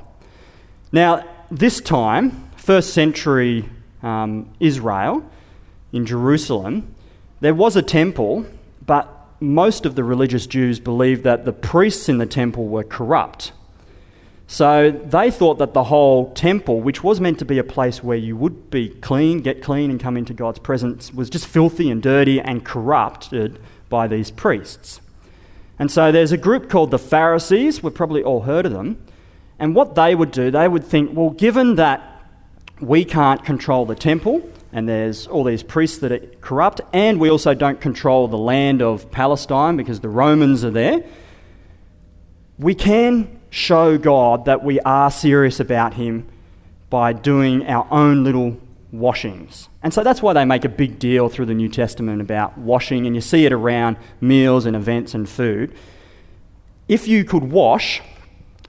Now, 0.92 1.26
this 1.50 1.80
time, 1.80 2.50
first 2.56 2.92
century 2.92 3.68
um, 4.02 4.50
Israel 4.60 5.24
in 5.92 6.06
Jerusalem, 6.06 6.94
there 7.40 7.54
was 7.54 7.76
a 7.76 7.82
temple, 7.82 8.46
but 8.84 9.08
most 9.40 9.84
of 9.84 9.94
the 9.94 10.04
religious 10.04 10.46
Jews 10.46 10.80
believed 10.80 11.22
that 11.24 11.44
the 11.44 11.52
priests 11.52 12.08
in 12.08 12.18
the 12.18 12.26
temple 12.26 12.66
were 12.66 12.84
corrupt. 12.84 13.52
So 14.48 14.92
they 14.92 15.30
thought 15.30 15.58
that 15.58 15.74
the 15.74 15.84
whole 15.84 16.32
temple, 16.32 16.80
which 16.80 17.02
was 17.02 17.20
meant 17.20 17.38
to 17.40 17.44
be 17.44 17.58
a 17.58 17.64
place 17.64 18.02
where 18.02 18.16
you 18.16 18.36
would 18.36 18.70
be 18.70 18.90
clean, 18.90 19.40
get 19.40 19.62
clean, 19.62 19.90
and 19.90 19.98
come 19.98 20.16
into 20.16 20.32
God's 20.32 20.60
presence, 20.60 21.12
was 21.12 21.28
just 21.28 21.46
filthy 21.46 21.90
and 21.90 22.00
dirty 22.00 22.40
and 22.40 22.64
corrupted 22.64 23.58
by 23.88 24.06
these 24.06 24.30
priests. 24.30 25.00
And 25.78 25.90
so 25.90 26.12
there's 26.12 26.32
a 26.32 26.38
group 26.38 26.70
called 26.70 26.90
the 26.90 26.98
Pharisees, 26.98 27.82
we've 27.82 27.94
probably 27.94 28.22
all 28.22 28.42
heard 28.42 28.66
of 28.66 28.72
them. 28.72 29.02
And 29.58 29.74
what 29.74 29.94
they 29.94 30.14
would 30.14 30.30
do, 30.30 30.50
they 30.50 30.68
would 30.68 30.84
think, 30.84 31.16
well, 31.16 31.30
given 31.30 31.76
that 31.76 32.22
we 32.80 33.04
can't 33.04 33.44
control 33.44 33.84
the 33.84 33.94
temple, 33.94 34.48
and 34.72 34.88
there's 34.88 35.26
all 35.26 35.44
these 35.44 35.62
priests 35.62 35.98
that 35.98 36.12
are 36.12 36.20
corrupt, 36.40 36.80
and 36.92 37.18
we 37.18 37.30
also 37.30 37.54
don't 37.54 37.80
control 37.80 38.28
the 38.28 38.38
land 38.38 38.80
of 38.80 39.10
Palestine 39.10 39.76
because 39.76 40.00
the 40.00 40.08
Romans 40.08 40.64
are 40.64 40.70
there. 40.70 41.04
We 42.58 42.74
can 42.74 43.35
show 43.56 43.96
God 43.96 44.44
that 44.44 44.62
we 44.62 44.78
are 44.80 45.10
serious 45.10 45.58
about 45.60 45.94
Him 45.94 46.28
by 46.90 47.14
doing 47.14 47.66
our 47.66 47.88
own 47.90 48.22
little 48.22 48.60
washings. 48.92 49.70
And 49.82 49.94
so 49.94 50.04
that's 50.04 50.20
why 50.20 50.34
they 50.34 50.44
make 50.44 50.66
a 50.66 50.68
big 50.68 50.98
deal 50.98 51.30
through 51.30 51.46
the 51.46 51.54
New 51.54 51.70
Testament 51.70 52.20
about 52.20 52.58
washing, 52.58 53.06
and 53.06 53.14
you 53.14 53.22
see 53.22 53.46
it 53.46 53.52
around 53.52 53.96
meals 54.20 54.66
and 54.66 54.76
events 54.76 55.14
and 55.14 55.26
food. 55.26 55.74
If 56.86 57.08
you 57.08 57.24
could 57.24 57.44
wash, 57.44 58.02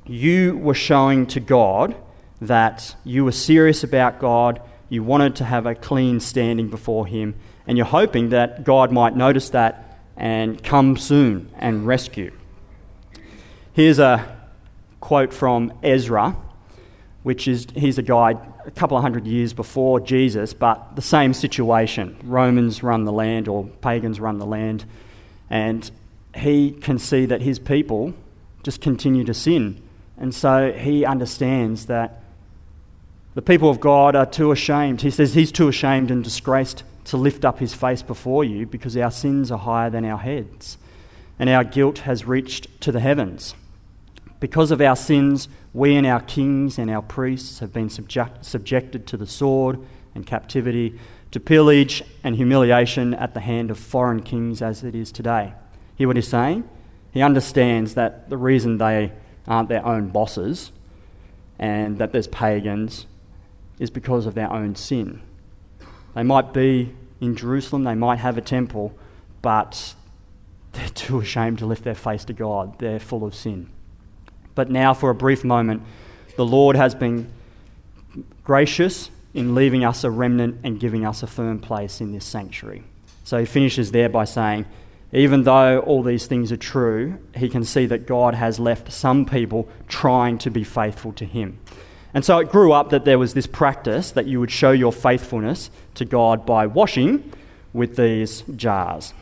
you 0.06 0.58
were 0.58 0.74
showing 0.74 1.28
to 1.28 1.42
God 1.42 1.94
that 2.40 2.96
you 3.04 3.26
were 3.26 3.34
serious 3.34 3.84
about 3.84 4.20
God 4.20 4.62
you 4.90 5.04
wanted 5.04 5.36
to 5.36 5.44
have 5.44 5.66
a 5.66 5.76
clean 5.76 6.22
standing 6.22 6.70
before 6.70 7.08
Him, 7.08 7.36
and 7.68 7.78
you're 7.78 7.86
hoping 7.86 8.30
that 8.30 8.64
God 8.64 8.94
might 8.94 9.18
notice 9.18 9.50
that 9.50 10.00
and 10.16 10.64
come 10.64 10.96
soon 10.96 11.52
and 11.58 11.86
rescue. 11.86 12.32
Here's 13.74 14.00
a 14.00 14.37
quote 15.00 15.34
from 15.34 15.74
Ezra, 15.84 16.36
which 17.24 17.48
is 17.48 17.68
he's 17.76 17.98
a 17.98 18.02
guy 18.02 18.36
a 18.66 18.72
couple 18.72 18.98
of 18.98 19.04
hundred 19.04 19.26
years 19.26 19.54
before 19.54 20.00
Jesus, 20.00 20.54
but 20.54 20.96
the 20.96 21.02
same 21.02 21.34
situation. 21.34 22.18
Romans 22.24 22.84
run 22.84 23.06
the 23.06 23.12
land, 23.12 23.48
or 23.48 23.66
pagans 23.82 24.20
run 24.20 24.40
the 24.40 24.46
land, 24.46 24.86
and 25.50 25.90
he 26.36 26.72
can 26.72 27.00
see 27.00 27.26
that 27.26 27.42
his 27.42 27.60
people 27.60 28.14
just 28.64 28.82
continue 28.82 29.24
to 29.24 29.34
sin. 29.34 29.82
And 30.18 30.34
so 30.34 30.72
he 30.72 31.06
understands 31.06 31.86
that 31.86 32.24
the 33.36 33.42
people 33.42 33.70
of 33.70 33.80
God 33.80 34.16
are 34.16 34.26
too 34.26 34.52
ashamed. 34.52 35.02
He 35.02 35.12
says 35.12 35.36
he's 35.36 35.52
too 35.52 35.68
ashamed 35.68 36.10
and 36.10 36.24
disgraced 36.24 36.84
to 37.06 37.18
lift 37.18 37.46
up 37.46 37.60
his 37.60 37.74
face 37.74 38.02
before 38.02 38.44
you 38.44 38.66
because 38.66 38.98
our 38.98 39.12
sins 39.12 39.52
are 39.52 39.60
higher 39.60 39.90
than 39.90 40.04
our 40.04 40.18
heads 40.18 40.78
and 41.40 41.50
our 41.50 41.64
guilt 41.64 42.00
has 42.00 42.26
reached 42.26 42.82
to 42.82 42.92
the 42.92 43.00
heavens. 43.00 43.54
Because 44.40 44.72
of 44.72 44.82
our 44.82 44.96
sins, 44.96 45.48
we 45.74 45.96
and 45.96 46.06
our 46.06 46.22
kings 46.22 46.78
and 46.78 46.90
our 46.92 47.02
priests 47.02 47.60
have 47.60 47.74
been 47.74 47.90
subject, 47.90 48.46
subjected 48.46 49.08
to 49.08 49.18
the 49.18 49.28
sword 49.28 49.80
and 50.14 50.26
captivity, 50.26 51.00
to 51.32 51.40
pillage 51.40 52.04
and 52.24 52.36
humiliation 52.36 53.14
at 53.14 53.34
the 53.34 53.40
hand 53.40 53.72
of 53.72 53.80
foreign 53.80 54.22
kings 54.22 54.62
as 54.62 54.84
it 54.84 54.96
is 54.96 55.12
today. 55.12 55.54
Hear 55.96 56.08
what 56.08 56.16
he's 56.16 56.28
saying? 56.28 56.68
He 57.12 57.22
understands 57.22 57.96
that 57.96 58.30
the 58.30 58.38
reason 58.38 58.78
they 58.78 59.12
aren't 59.48 59.70
their 59.70 59.86
own 59.86 60.10
bosses 60.10 60.72
and 61.58 61.98
that 61.98 62.12
there's 62.12 62.28
pagans 62.28 63.08
is 63.80 63.90
because 63.90 64.26
of 64.26 64.36
their 64.36 64.52
own 64.52 64.76
sin. 64.76 65.22
They 66.14 66.24
might 66.24 66.54
be 66.54 66.96
in 67.20 67.36
Jerusalem, 67.36 67.84
they 67.84 67.96
might 67.96 68.20
have 68.20 68.38
a 68.38 68.42
temple, 68.42 68.96
but 69.42 69.96
they're 70.74 70.90
too 70.90 71.20
ashamed 71.20 71.60
to 71.60 71.66
lift 71.66 71.84
their 71.84 71.96
face 71.96 72.26
to 72.26 72.34
God. 72.34 72.78
They're 72.80 73.00
full 73.00 73.24
of 73.24 73.34
sin. 73.34 73.70
But 74.58 74.72
now, 74.72 74.96
for 74.96 75.12
a 75.12 75.16
brief 75.16 75.44
moment, 75.44 75.84
the 76.36 76.44
Lord 76.44 76.76
has 76.76 76.96
been 76.96 77.30
gracious 78.44 79.12
in 79.36 79.54
leaving 79.54 79.86
us 79.86 80.04
a 80.04 80.10
remnant 80.10 80.62
and 80.64 80.80
giving 80.80 81.06
us 81.06 81.22
a 81.22 81.28
firm 81.28 81.60
place 81.60 82.02
in 82.02 82.12
this 82.12 82.26
sanctuary. 82.26 82.84
So 83.24 83.38
he 83.38 83.46
finishes 83.46 83.92
there 83.92 84.10
by 84.10 84.26
saying, 84.26 84.66
even 85.14 85.44
though 85.44 85.82
all 85.82 86.02
these 86.02 86.26
things 86.26 86.52
are 86.52 86.58
true, 86.58 87.20
he 87.36 87.50
can 87.50 87.64
see 87.64 87.86
that 87.86 88.08
God 88.08 88.34
has 88.34 88.60
left 88.60 88.92
some 88.92 89.28
people 89.28 89.70
trying 89.88 90.40
to 90.40 90.50
be 90.50 90.64
faithful 90.64 91.14
to 91.14 91.26
him. 91.26 91.60
And 92.16 92.26
so 92.26 92.40
it 92.40 92.50
grew 92.50 92.74
up 92.74 92.90
that 92.90 93.06
there 93.06 93.20
was 93.20 93.36
this 93.36 93.46
practice 93.46 94.10
that 94.10 94.26
you 94.26 94.40
would 94.40 94.50
show 94.50 94.72
your 94.72 94.92
faithfulness 94.92 95.70
to 95.94 96.04
God 96.04 96.48
by 96.48 96.66
washing 96.66 97.32
with 97.74 97.96
these 97.96 98.42
jars. 98.56 99.14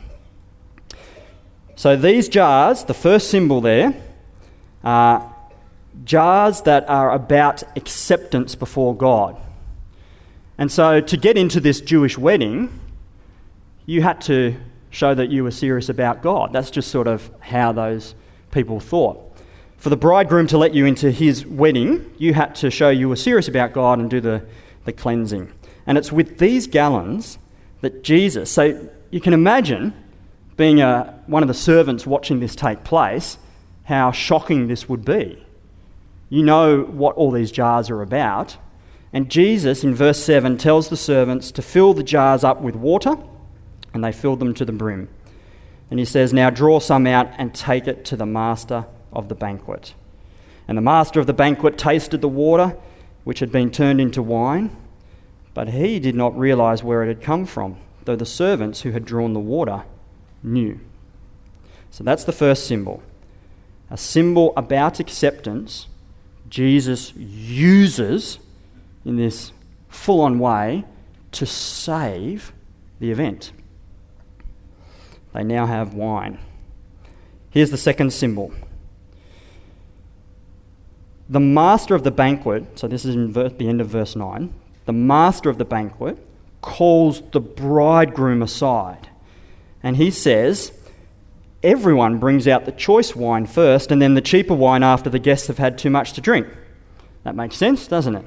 So 1.74 1.94
these 1.94 2.30
jars, 2.30 2.84
the 2.84 2.94
first 2.94 3.28
symbol 3.28 3.60
there, 3.60 4.02
are 4.86 5.34
jars 6.04 6.62
that 6.62 6.88
are 6.88 7.10
about 7.10 7.64
acceptance 7.74 8.54
before 8.54 8.96
God. 8.96 9.36
And 10.56 10.70
so 10.70 11.00
to 11.00 11.16
get 11.16 11.36
into 11.36 11.60
this 11.60 11.80
Jewish 11.80 12.16
wedding, 12.16 12.78
you 13.84 14.02
had 14.02 14.20
to 14.22 14.56
show 14.90 15.12
that 15.12 15.28
you 15.28 15.42
were 15.42 15.50
serious 15.50 15.88
about 15.88 16.22
God. 16.22 16.52
That's 16.52 16.70
just 16.70 16.90
sort 16.90 17.08
of 17.08 17.30
how 17.40 17.72
those 17.72 18.14
people 18.52 18.78
thought. 18.78 19.22
For 19.76 19.90
the 19.90 19.96
bridegroom 19.96 20.46
to 20.48 20.58
let 20.58 20.72
you 20.72 20.86
into 20.86 21.10
his 21.10 21.44
wedding, 21.44 22.10
you 22.16 22.34
had 22.34 22.54
to 22.56 22.70
show 22.70 22.88
you 22.88 23.08
were 23.08 23.16
serious 23.16 23.48
about 23.48 23.72
God 23.72 23.98
and 23.98 24.08
do 24.08 24.20
the, 24.20 24.46
the 24.84 24.92
cleansing. 24.92 25.52
And 25.86 25.98
it's 25.98 26.12
with 26.12 26.38
these 26.38 26.68
gallons 26.68 27.38
that 27.80 28.04
Jesus, 28.04 28.50
so 28.50 28.88
you 29.10 29.20
can 29.20 29.34
imagine 29.34 29.94
being 30.56 30.80
a, 30.80 31.22
one 31.26 31.42
of 31.42 31.48
the 31.48 31.54
servants 31.54 32.06
watching 32.06 32.40
this 32.40 32.54
take 32.54 32.84
place, 32.84 33.36
how 33.86 34.10
shocking 34.10 34.66
this 34.66 34.88
would 34.88 35.04
be. 35.04 35.44
You 36.28 36.42
know 36.42 36.82
what 36.82 37.14
all 37.14 37.30
these 37.30 37.52
jars 37.52 37.88
are 37.88 38.02
about. 38.02 38.56
And 39.12 39.30
Jesus, 39.30 39.84
in 39.84 39.94
verse 39.94 40.22
7, 40.22 40.58
tells 40.58 40.88
the 40.88 40.96
servants 40.96 41.52
to 41.52 41.62
fill 41.62 41.94
the 41.94 42.02
jars 42.02 42.42
up 42.42 42.60
with 42.60 42.74
water, 42.74 43.16
and 43.94 44.02
they 44.02 44.10
filled 44.10 44.40
them 44.40 44.54
to 44.54 44.64
the 44.64 44.72
brim. 44.72 45.08
And 45.88 46.00
he 46.00 46.04
says, 46.04 46.32
Now 46.32 46.50
draw 46.50 46.80
some 46.80 47.06
out 47.06 47.28
and 47.38 47.54
take 47.54 47.86
it 47.86 48.04
to 48.06 48.16
the 48.16 48.26
master 48.26 48.86
of 49.12 49.28
the 49.28 49.36
banquet. 49.36 49.94
And 50.66 50.76
the 50.76 50.82
master 50.82 51.20
of 51.20 51.28
the 51.28 51.32
banquet 51.32 51.78
tasted 51.78 52.20
the 52.20 52.28
water, 52.28 52.76
which 53.22 53.38
had 53.38 53.52
been 53.52 53.70
turned 53.70 54.00
into 54.00 54.20
wine, 54.20 54.76
but 55.54 55.68
he 55.68 56.00
did 56.00 56.16
not 56.16 56.36
realize 56.36 56.82
where 56.82 57.04
it 57.04 57.08
had 57.08 57.22
come 57.22 57.46
from, 57.46 57.76
though 58.04 58.16
the 58.16 58.26
servants 58.26 58.80
who 58.80 58.90
had 58.90 59.04
drawn 59.04 59.32
the 59.32 59.38
water 59.38 59.84
knew. 60.42 60.80
So 61.92 62.02
that's 62.02 62.24
the 62.24 62.32
first 62.32 62.66
symbol. 62.66 63.00
A 63.90 63.96
symbol 63.96 64.52
about 64.56 65.00
acceptance 65.00 65.86
Jesus 66.48 67.12
uses 67.16 68.38
in 69.04 69.16
this 69.16 69.52
full 69.88 70.20
on 70.20 70.38
way 70.38 70.84
to 71.32 71.46
save 71.46 72.52
the 72.98 73.10
event. 73.10 73.52
They 75.32 75.44
now 75.44 75.66
have 75.66 75.94
wine. 75.94 76.38
Here's 77.50 77.70
the 77.70 77.76
second 77.76 78.12
symbol. 78.12 78.52
The 81.28 81.40
master 81.40 81.94
of 81.94 82.04
the 82.04 82.10
banquet, 82.10 82.78
so 82.78 82.86
this 82.86 83.04
is 83.04 83.14
in 83.14 83.32
the 83.32 83.54
end 83.60 83.80
of 83.80 83.88
verse 83.88 84.14
9, 84.14 84.52
the 84.84 84.92
master 84.92 85.50
of 85.50 85.58
the 85.58 85.64
banquet 85.64 86.18
calls 86.62 87.22
the 87.32 87.40
bridegroom 87.40 88.42
aside 88.42 89.08
and 89.82 89.96
he 89.96 90.10
says, 90.10 90.72
Everyone 91.62 92.18
brings 92.18 92.46
out 92.46 92.64
the 92.64 92.72
choice 92.72 93.16
wine 93.16 93.46
first 93.46 93.90
and 93.90 94.00
then 94.00 94.14
the 94.14 94.20
cheaper 94.20 94.54
wine 94.54 94.82
after 94.82 95.10
the 95.10 95.18
guests 95.18 95.46
have 95.48 95.58
had 95.58 95.78
too 95.78 95.90
much 95.90 96.12
to 96.12 96.20
drink. 96.20 96.46
That 97.24 97.34
makes 97.34 97.56
sense, 97.56 97.86
doesn't 97.86 98.14
it? 98.14 98.24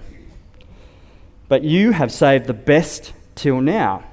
But 1.48 1.64
you 1.64 1.92
have 1.92 2.12
saved 2.12 2.48
the 2.48 2.54
best 2.54 3.14
till 3.36 3.62
now. 3.62 4.04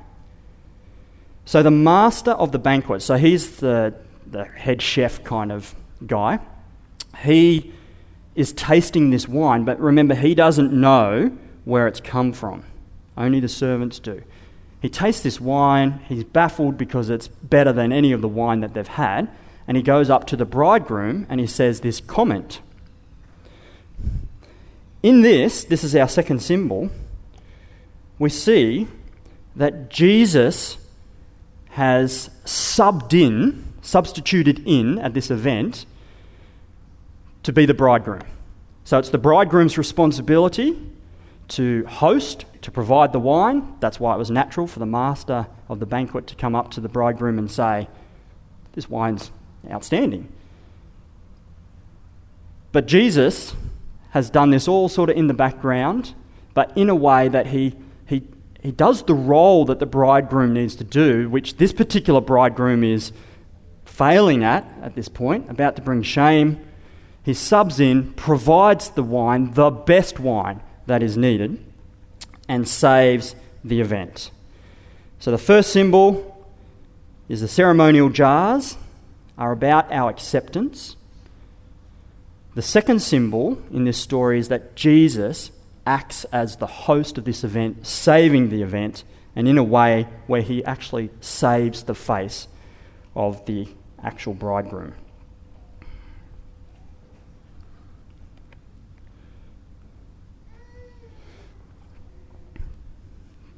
So 1.44 1.62
the 1.62 1.70
master 1.70 2.32
of 2.32 2.52
the 2.52 2.58
banquet, 2.58 3.02
so 3.02 3.16
he's 3.16 3.58
the, 3.58 3.94
the 4.26 4.44
head 4.44 4.82
chef 4.82 5.22
kind 5.22 5.52
of 5.52 5.74
guy, 6.06 6.40
he 7.22 7.72
is 8.34 8.52
tasting 8.52 9.10
this 9.10 9.28
wine, 9.28 9.64
but 9.64 9.80
remember, 9.80 10.14
he 10.14 10.34
doesn't 10.34 10.72
know 10.72 11.36
where 11.64 11.86
it's 11.86 12.00
come 12.00 12.32
from. 12.32 12.64
Only 13.16 13.40
the 13.40 13.48
servants 13.48 13.98
do. 13.98 14.22
He 14.80 14.88
tastes 14.88 15.22
this 15.22 15.40
wine, 15.40 16.00
he's 16.08 16.24
baffled 16.24 16.76
because 16.76 17.10
it's 17.10 17.28
better 17.28 17.72
than 17.72 17.92
any 17.92 18.12
of 18.12 18.20
the 18.20 18.28
wine 18.28 18.60
that 18.60 18.74
they've 18.74 18.86
had, 18.86 19.28
and 19.66 19.76
he 19.76 19.82
goes 19.82 20.10
up 20.10 20.26
to 20.26 20.36
the 20.36 20.44
bridegroom 20.44 21.26
and 21.28 21.40
he 21.40 21.46
says 21.46 21.80
this 21.80 22.00
comment. 22.00 22.60
In 25.02 25.22
this, 25.22 25.64
this 25.64 25.84
is 25.84 25.94
our 25.96 26.08
second 26.08 26.40
symbol, 26.42 26.90
we 28.18 28.28
see 28.28 28.88
that 29.54 29.88
Jesus 29.90 30.78
has 31.70 32.30
subbed 32.44 33.12
in, 33.12 33.64
substituted 33.82 34.62
in 34.66 34.98
at 34.98 35.14
this 35.14 35.30
event 35.30 35.86
to 37.42 37.52
be 37.52 37.66
the 37.66 37.74
bridegroom. 37.74 38.22
So 38.84 38.98
it's 38.98 39.10
the 39.10 39.18
bridegroom's 39.18 39.76
responsibility 39.78 40.78
to 41.48 41.84
host, 41.86 42.44
to 42.66 42.72
provide 42.72 43.12
the 43.12 43.20
wine. 43.20 43.76
That's 43.78 44.00
why 44.00 44.12
it 44.12 44.18
was 44.18 44.28
natural 44.28 44.66
for 44.66 44.80
the 44.80 44.86
master 44.86 45.46
of 45.68 45.78
the 45.78 45.86
banquet 45.86 46.26
to 46.26 46.34
come 46.34 46.56
up 46.56 46.72
to 46.72 46.80
the 46.80 46.88
bridegroom 46.88 47.38
and 47.38 47.48
say, 47.48 47.86
This 48.72 48.90
wine's 48.90 49.30
outstanding. 49.70 50.28
But 52.72 52.86
Jesus 52.86 53.54
has 54.10 54.30
done 54.30 54.50
this 54.50 54.66
all 54.66 54.88
sort 54.88 55.10
of 55.10 55.16
in 55.16 55.28
the 55.28 55.34
background, 55.34 56.14
but 56.54 56.76
in 56.76 56.90
a 56.90 56.94
way 56.96 57.28
that 57.28 57.46
he, 57.46 57.76
he, 58.04 58.24
he 58.60 58.72
does 58.72 59.04
the 59.04 59.14
role 59.14 59.64
that 59.66 59.78
the 59.78 59.86
bridegroom 59.86 60.52
needs 60.52 60.74
to 60.74 60.84
do, 60.84 61.30
which 61.30 61.58
this 61.58 61.72
particular 61.72 62.20
bridegroom 62.20 62.82
is 62.82 63.12
failing 63.84 64.42
at 64.42 64.66
at 64.82 64.96
this 64.96 65.08
point, 65.08 65.48
about 65.48 65.76
to 65.76 65.82
bring 65.82 66.02
shame. 66.02 66.58
He 67.22 67.32
subs 67.32 67.78
in, 67.78 68.12
provides 68.14 68.90
the 68.90 69.04
wine, 69.04 69.52
the 69.52 69.70
best 69.70 70.18
wine, 70.18 70.62
that 70.86 71.00
is 71.00 71.16
needed 71.16 71.64
and 72.48 72.68
saves 72.68 73.34
the 73.64 73.80
event. 73.80 74.30
So 75.18 75.30
the 75.30 75.38
first 75.38 75.72
symbol 75.72 76.46
is 77.28 77.40
the 77.40 77.48
ceremonial 77.48 78.10
jars 78.10 78.76
are 79.36 79.52
about 79.52 79.90
our 79.92 80.10
acceptance. 80.10 80.96
The 82.54 82.62
second 82.62 83.00
symbol 83.00 83.60
in 83.70 83.84
this 83.84 83.98
story 83.98 84.38
is 84.38 84.48
that 84.48 84.76
Jesus 84.76 85.50
acts 85.86 86.24
as 86.26 86.56
the 86.56 86.66
host 86.66 87.18
of 87.18 87.24
this 87.24 87.44
event, 87.44 87.86
saving 87.86 88.48
the 88.48 88.62
event, 88.62 89.04
and 89.34 89.46
in 89.46 89.58
a 89.58 89.62
way 89.62 90.08
where 90.26 90.42
he 90.42 90.64
actually 90.64 91.10
saves 91.20 91.82
the 91.84 91.94
face 91.94 92.48
of 93.14 93.44
the 93.46 93.68
actual 94.02 94.34
bridegroom. 94.34 94.94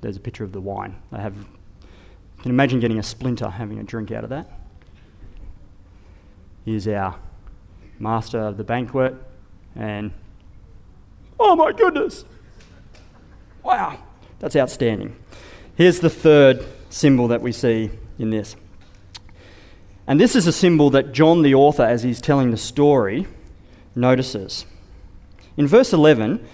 There's 0.09 0.17
a 0.17 0.21
picture 0.21 0.43
of 0.43 0.53
the 0.53 0.61
wine. 0.61 0.97
I 1.13 1.21
have, 1.21 1.37
you 1.37 2.43
can 2.43 2.51
imagine 2.51 2.81
getting 2.81 2.99
a 2.99 3.03
splinter 3.03 3.51
having 3.51 3.79
a 3.79 3.83
drink 3.83 4.11
out 4.11 4.25
of 4.25 4.31
that. 4.31 4.51
Here's 6.65 6.89
our 6.89 7.17
master 7.99 8.39
of 8.39 8.57
the 8.57 8.65
banquet, 8.65 9.15
and 9.77 10.13
oh 11.39 11.55
my 11.57 11.73
goodness! 11.73 12.25
Wow, 13.63 13.99
that's 14.39 14.57
outstanding. 14.57 15.15
Here's 15.77 16.01
the 16.01 16.09
third 16.09 16.65
symbol 16.89 17.29
that 17.29 17.43
we 17.43 17.53
see 17.53 17.91
in 18.19 18.31
this. 18.31 18.57
And 20.07 20.19
this 20.19 20.35
is 20.35 20.47
a 20.47 20.53
symbol 20.53 20.89
that 20.89 21.13
John, 21.13 21.43
the 21.43 21.55
author, 21.55 21.83
as 21.83 22.03
he's 22.03 22.23
telling 22.23 22.51
the 22.51 22.57
story, 22.57 23.27
notices. 23.95 24.65
In 25.59 25.67
verse 25.67 25.93
11, 25.93 26.47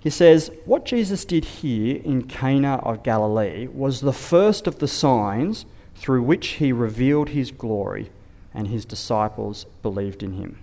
he 0.00 0.10
says, 0.10 0.50
What 0.64 0.86
Jesus 0.86 1.24
did 1.24 1.44
here 1.44 2.00
in 2.02 2.22
Cana 2.22 2.76
of 2.76 3.02
Galilee 3.02 3.66
was 3.66 4.00
the 4.00 4.12
first 4.12 4.66
of 4.66 4.78
the 4.78 4.88
signs 4.88 5.66
through 5.94 6.22
which 6.22 6.48
he 6.52 6.72
revealed 6.72 7.30
his 7.30 7.50
glory, 7.50 8.10
and 8.54 8.68
his 8.68 8.86
disciples 8.86 9.66
believed 9.82 10.22
in 10.22 10.32
him. 10.32 10.58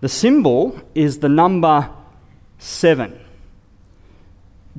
The 0.00 0.08
symbol 0.08 0.80
is 0.94 1.18
the 1.18 1.28
number 1.28 1.90
seven. 2.58 3.18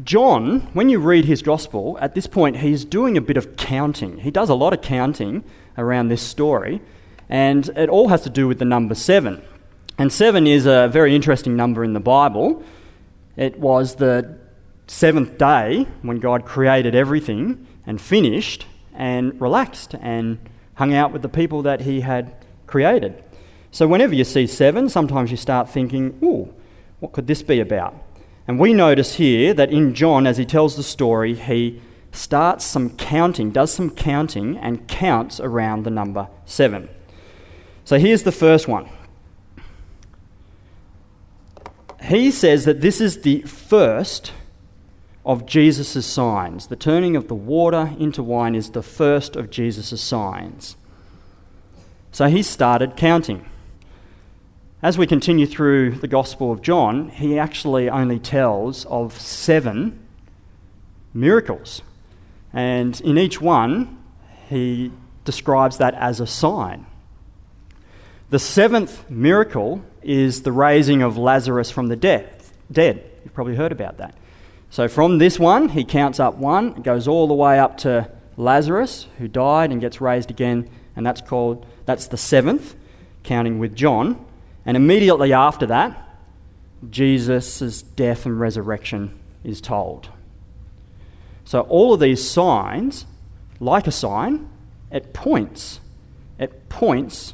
John, 0.03 0.62
when 0.73 0.88
you 0.88 0.99
read 0.99 1.25
his 1.25 1.41
gospel, 1.41 1.97
at 1.99 2.13
this 2.15 2.27
point 2.27 2.58
he's 2.58 2.86
doing 2.86 3.17
a 3.17 3.21
bit 3.21 3.36
of 3.36 3.58
counting. 3.58 4.19
He 4.19 4.32
does 4.32 4.49
a 4.49 4.55
lot 4.55 4.71
of 4.71 4.82
counting 4.82 5.43
around 5.77 6.08
this 6.08 6.21
story, 6.21 6.82
and 7.27 7.67
it 7.69 7.89
all 7.89 8.10
has 8.10 8.21
to 8.21 8.29
do 8.29 8.47
with 8.47 8.60
the 8.60 8.65
number 8.65 8.95
seven. 8.95 9.41
And 10.00 10.14
seven 10.14 10.48
is 10.48 10.66
a 10.66 10.88
very 10.88 11.14
interesting 11.14 11.58
number 11.58 11.84
in 11.84 11.92
the 11.92 12.00
Bible. 12.00 12.64
It 13.36 13.60
was 13.60 13.96
the 13.96 14.38
seventh 14.88 15.38
day 15.38 15.88
when 16.04 16.20
God 16.20 16.46
created 16.46 16.96
everything 16.96 17.68
and 17.86 18.00
finished 18.00 18.66
and 18.94 19.40
relaxed 19.42 19.96
and 20.00 20.40
hung 20.76 20.94
out 20.94 21.12
with 21.12 21.22
the 21.22 21.28
people 21.28 21.64
that 21.64 21.82
he 21.82 22.00
had 22.00 22.34
created. 22.66 23.22
So 23.72 23.88
whenever 23.88 24.16
you 24.16 24.24
see 24.24 24.48
seven, 24.48 24.88
sometimes 24.88 25.32
you 25.32 25.38
start 25.38 25.70
thinking, 25.70 26.18
ooh, 26.24 26.54
what 27.02 27.12
could 27.12 27.28
this 27.28 27.44
be 27.44 27.60
about? 27.60 27.94
And 28.48 28.58
we 28.58 28.72
notice 28.72 29.16
here 29.16 29.54
that 29.54 29.70
in 29.70 29.94
John, 29.94 30.26
as 30.26 30.38
he 30.38 30.46
tells 30.46 30.78
the 30.78 30.84
story, 30.84 31.36
he 31.36 31.82
starts 32.14 32.64
some 32.64 32.96
counting, 32.96 33.52
does 33.52 33.74
some 33.74 33.90
counting, 33.90 34.58
and 34.60 34.88
counts 34.88 35.42
around 35.42 35.84
the 35.84 35.92
number 35.92 36.30
seven. 36.46 36.88
So 37.84 38.00
here's 38.00 38.24
the 38.24 38.32
first 38.32 38.66
one. 38.66 38.90
He 42.04 42.32
says 42.32 42.66
that 42.66 42.82
this 42.82 43.02
is 43.02 43.22
the 43.22 43.42
first 43.42 44.32
of 45.26 45.46
Jesus' 45.46 46.06
signs. 46.06 46.68
The 46.68 46.76
turning 46.76 47.16
of 47.16 47.28
the 47.28 47.36
water 47.36 47.94
into 48.00 48.24
wine 48.24 48.56
is 48.56 48.72
the 48.72 48.82
first 48.82 49.36
of 49.36 49.50
Jesus' 49.50 50.02
signs. 50.02 50.76
So 52.12 52.28
he 52.28 52.42
started 52.42 52.96
counting. 52.96 53.46
As 54.82 54.98
we 54.98 55.06
continue 55.06 55.46
through 55.46 55.92
the 55.92 56.08
Gospel 56.08 56.52
of 56.52 56.62
John, 56.62 57.10
he 57.10 57.38
actually 57.38 57.90
only 57.90 58.18
tells 58.18 58.86
of 58.86 59.20
seven 59.20 60.00
miracles. 61.14 61.82
And 62.54 63.00
in 63.02 63.18
each 63.18 63.42
one, 63.42 64.02
he 64.48 64.92
describes 65.26 65.78
that 65.78 65.94
as 65.96 66.20
a 66.20 66.28
sign. 66.28 66.86
The 68.30 68.40
seventh 68.40 69.10
miracle 69.10 69.84
is 70.02 70.44
the 70.44 70.52
raising 70.52 71.02
of 71.02 71.18
Lazarus 71.18 71.72
from 71.72 71.88
the 71.88 71.96
death, 71.96 72.54
dead. 72.72 73.04
You've 73.24 73.34
probably 73.34 73.56
heard 73.56 73.72
about 73.72 73.98
that. 73.98 74.16
So 74.70 74.88
from 74.88 75.18
this 75.18 75.40
one, 75.40 75.70
he 75.70 75.84
counts 75.84 76.20
up 76.20 76.36
one, 76.36 76.82
goes 76.82 77.08
all 77.08 77.28
the 77.28 77.34
way 77.34 77.60
up 77.60 77.78
to 77.80 78.10
Lazarus, 78.38 79.08
who 79.18 79.28
died 79.28 79.72
and 79.72 79.82
gets 79.82 80.00
raised 80.00 80.30
again, 80.30 80.70
and 80.96 81.06
that's 81.06 81.22
called 81.22 81.66
that's 81.86 82.08
the 82.08 82.18
seventh, 82.18 82.76
counting 83.24 83.60
with 83.60 83.76
John. 83.76 84.24
And 84.66 84.78
immediately 84.78 85.34
after 85.34 85.66
that, 85.66 86.08
Jesus' 86.90 87.82
death 87.82 88.26
and 88.26 88.40
resurrection 88.40 89.18
is 89.44 89.60
told. 89.60 90.10
So, 91.44 91.62
all 91.62 91.94
of 91.94 92.00
these 92.00 92.30
signs, 92.30 93.06
like 93.60 93.88
a 93.88 93.92
sign, 93.92 94.50
it 94.92 95.14
points. 95.14 95.80
It 96.38 96.70
points 96.70 97.34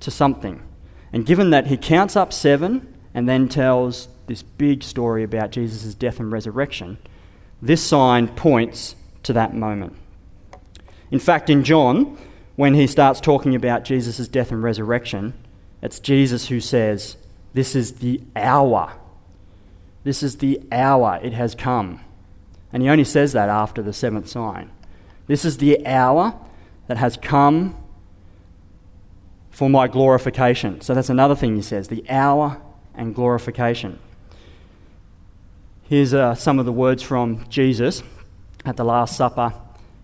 to 0.00 0.10
something. 0.10 0.62
And 1.12 1.26
given 1.26 1.50
that 1.50 1.68
he 1.68 1.76
counts 1.76 2.16
up 2.16 2.32
seven 2.32 2.94
and 3.14 3.28
then 3.28 3.48
tells 3.48 4.08
this 4.26 4.42
big 4.42 4.82
story 4.82 5.22
about 5.22 5.50
Jesus' 5.50 5.94
death 5.94 6.20
and 6.20 6.30
resurrection, 6.30 6.98
this 7.60 7.82
sign 7.82 8.28
points 8.28 8.94
to 9.22 9.32
that 9.32 9.54
moment. 9.54 9.96
In 11.10 11.18
fact, 11.18 11.48
in 11.48 11.64
John, 11.64 12.18
when 12.56 12.74
he 12.74 12.86
starts 12.86 13.20
talking 13.20 13.54
about 13.54 13.84
Jesus' 13.84 14.28
death 14.28 14.52
and 14.52 14.62
resurrection, 14.62 15.34
it's 15.80 16.00
Jesus 16.00 16.48
who 16.48 16.60
says, 16.60 17.16
This 17.54 17.74
is 17.74 17.94
the 17.94 18.20
hour. 18.36 18.92
This 20.04 20.22
is 20.22 20.36
the 20.36 20.60
hour. 20.70 21.18
It 21.22 21.32
has 21.32 21.54
come. 21.54 22.00
And 22.72 22.82
he 22.82 22.88
only 22.88 23.04
says 23.04 23.32
that 23.32 23.48
after 23.48 23.82
the 23.82 23.92
seventh 23.92 24.28
sign. 24.28 24.70
This 25.26 25.44
is 25.44 25.58
the 25.58 25.86
hour 25.86 26.34
that 26.86 26.98
has 26.98 27.16
come 27.16 27.76
for 29.58 29.68
my 29.68 29.88
glorification. 29.88 30.80
So 30.80 30.94
that's 30.94 31.10
another 31.10 31.34
thing 31.34 31.56
he 31.56 31.62
says 31.62 31.88
the 31.88 32.08
hour 32.08 32.62
and 32.94 33.12
glorification. 33.12 33.98
Here's 35.82 36.14
uh, 36.14 36.36
some 36.36 36.60
of 36.60 36.64
the 36.64 36.70
words 36.70 37.02
from 37.02 37.44
Jesus 37.48 38.04
at 38.64 38.76
the 38.76 38.84
Last 38.84 39.16
Supper. 39.16 39.52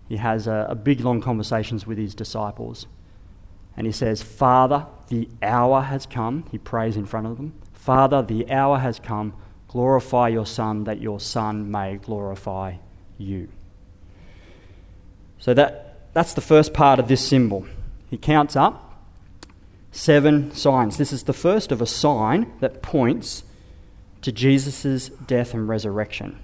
He 0.08 0.16
has 0.16 0.48
a, 0.48 0.66
a 0.70 0.74
big, 0.74 1.02
long 1.02 1.20
conversations 1.20 1.86
with 1.86 1.98
his 1.98 2.16
disciples. 2.16 2.88
And 3.76 3.86
he 3.86 3.92
says, 3.92 4.24
Father, 4.24 4.86
the 5.06 5.28
hour 5.40 5.82
has 5.82 6.04
come. 6.04 6.46
He 6.50 6.58
prays 6.58 6.96
in 6.96 7.06
front 7.06 7.28
of 7.28 7.36
them. 7.36 7.54
Father, 7.74 8.22
the 8.22 8.50
hour 8.50 8.80
has 8.80 8.98
come. 8.98 9.34
Glorify 9.68 10.30
your 10.30 10.46
Son, 10.46 10.82
that 10.82 11.00
your 11.00 11.20
Son 11.20 11.70
may 11.70 11.94
glorify 11.94 12.78
you. 13.18 13.46
So 15.38 15.54
that, 15.54 16.12
that's 16.12 16.32
the 16.32 16.40
first 16.40 16.74
part 16.74 16.98
of 16.98 17.06
this 17.06 17.24
symbol. 17.24 17.68
He 18.10 18.18
counts 18.18 18.56
up 18.56 18.84
seven 19.94 20.52
signs. 20.52 20.96
This 20.96 21.12
is 21.12 21.22
the 21.22 21.32
first 21.32 21.70
of 21.70 21.80
a 21.80 21.86
sign 21.86 22.52
that 22.60 22.82
points 22.82 23.44
to 24.22 24.32
Jesus' 24.32 25.08
death 25.08 25.54
and 25.54 25.68
resurrection. 25.68 26.38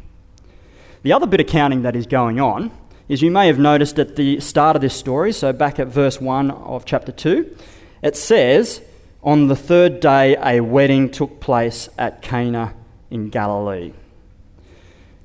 The 1.03 1.13
other 1.13 1.27
bit 1.27 1.41
of 1.41 1.47
counting 1.47 1.83
that 1.83 1.97
is 1.97 2.07
going 2.07 2.41
on 2.41 2.71
is 3.09 3.23
you 3.23 3.31
may 3.31 3.49
have 3.49 3.59
noticed 3.59 3.99
at 3.99 4.15
the 4.15 4.39
start 4.39 4.77
of 4.77 4.83
this 4.83 4.95
story, 4.95 5.33
so 5.33 5.53
back 5.53 5.81
at 5.81 5.89
verse 5.89 6.21
1 6.21 6.51
of 6.53 6.85
chapter 6.85 7.11
2, 7.11 7.57
it 8.03 8.17
says, 8.17 8.83
On 9.23 9.49
the 9.49 9.57
third 9.57 9.99
day, 9.99 10.37
a 10.41 10.61
wedding 10.61 11.11
took 11.11 11.41
place 11.41 11.89
at 11.99 12.23
Cana 12.23 12.75
in 13.11 13.31
Galilee. 13.31 13.93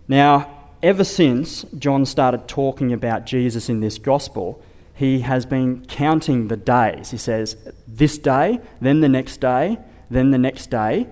Now, 0.07 0.69
ever 0.81 1.03
since 1.03 1.63
John 1.77 2.07
started 2.07 2.47
talking 2.47 2.91
about 2.91 3.27
Jesus 3.27 3.69
in 3.69 3.81
this 3.81 3.99
gospel, 3.99 4.63
he 4.95 5.19
has 5.19 5.45
been 5.45 5.85
counting 5.85 6.47
the 6.47 6.57
days. 6.57 7.11
He 7.11 7.17
says, 7.17 7.57
this 7.85 8.17
day, 8.17 8.61
then 8.79 9.01
the 9.01 9.09
next 9.09 9.41
day, 9.41 9.77
then 10.09 10.31
the 10.31 10.37
next 10.37 10.71
day. 10.71 11.07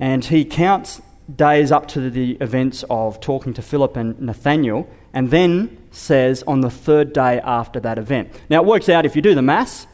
And 0.00 0.24
he 0.24 0.44
counts 0.44 1.00
days 1.34 1.70
up 1.70 1.86
to 1.88 2.10
the 2.10 2.32
events 2.40 2.84
of 2.90 3.20
talking 3.20 3.54
to 3.54 3.62
Philip 3.62 3.96
and 3.96 4.20
Nathaniel, 4.20 4.88
and 5.12 5.30
then 5.30 5.78
says 5.92 6.42
on 6.46 6.60
the 6.60 6.70
third 6.70 7.12
day 7.12 7.40
after 7.40 7.78
that 7.80 7.98
event. 7.98 8.32
Now, 8.48 8.62
it 8.62 8.66
works 8.66 8.88
out 8.88 9.06
if 9.06 9.14
you 9.14 9.22
do 9.22 9.34
the 9.34 9.42
maths, 9.42 9.86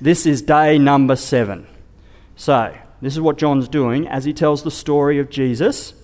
this 0.00 0.24
is 0.24 0.40
day 0.40 0.78
number 0.78 1.16
seven. 1.16 1.66
So, 2.36 2.76
this 3.00 3.14
is 3.14 3.20
what 3.20 3.36
John's 3.36 3.68
doing 3.68 4.06
as 4.06 4.24
he 4.24 4.32
tells 4.32 4.62
the 4.62 4.70
story 4.70 5.18
of 5.18 5.28
Jesus. 5.28 5.94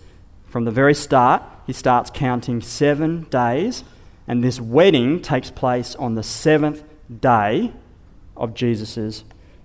From 0.46 0.64
the 0.64 0.70
very 0.70 0.94
start, 0.94 1.42
he 1.66 1.72
starts 1.72 2.10
counting 2.12 2.60
seven 2.60 3.24
days, 3.30 3.84
and 4.26 4.42
this 4.42 4.60
wedding 4.60 5.20
takes 5.20 5.50
place 5.50 5.94
on 5.96 6.14
the 6.14 6.22
seventh 6.22 6.84
day 7.20 7.72
of 8.36 8.54
Jesus' 8.54 9.24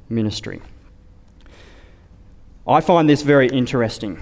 ministry. 0.10 0.62
I 2.68 2.82
find 2.82 3.10
this 3.10 3.22
very 3.22 3.48
interesting 3.48 4.20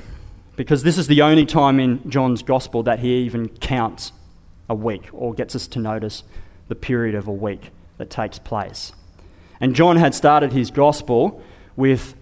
because 0.55 0.83
this 0.83 0.97
is 0.97 1.07
the 1.07 1.21
only 1.21 1.45
time 1.45 1.79
in 1.79 2.09
John's 2.09 2.43
gospel 2.43 2.83
that 2.83 2.99
he 2.99 3.15
even 3.17 3.49
counts 3.49 4.11
a 4.69 4.75
week 4.75 5.09
or 5.11 5.33
gets 5.33 5.55
us 5.55 5.67
to 5.67 5.79
notice 5.79 6.23
the 6.67 6.75
period 6.75 7.15
of 7.15 7.27
a 7.27 7.33
week 7.33 7.71
that 7.97 8.09
takes 8.09 8.39
place. 8.39 8.93
And 9.59 9.75
John 9.75 9.97
had 9.97 10.13
started 10.13 10.53
his 10.53 10.71
gospel 10.71 11.41
with 11.75 12.15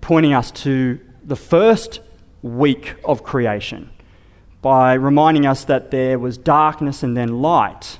pointing 0.00 0.32
us 0.32 0.50
to 0.50 1.00
the 1.24 1.36
first 1.36 2.00
week 2.42 2.94
of 3.04 3.22
creation 3.22 3.90
by 4.62 4.94
reminding 4.94 5.46
us 5.46 5.64
that 5.64 5.90
there 5.90 6.18
was 6.18 6.36
darkness 6.36 7.02
and 7.02 7.16
then 7.16 7.40
light, 7.40 7.98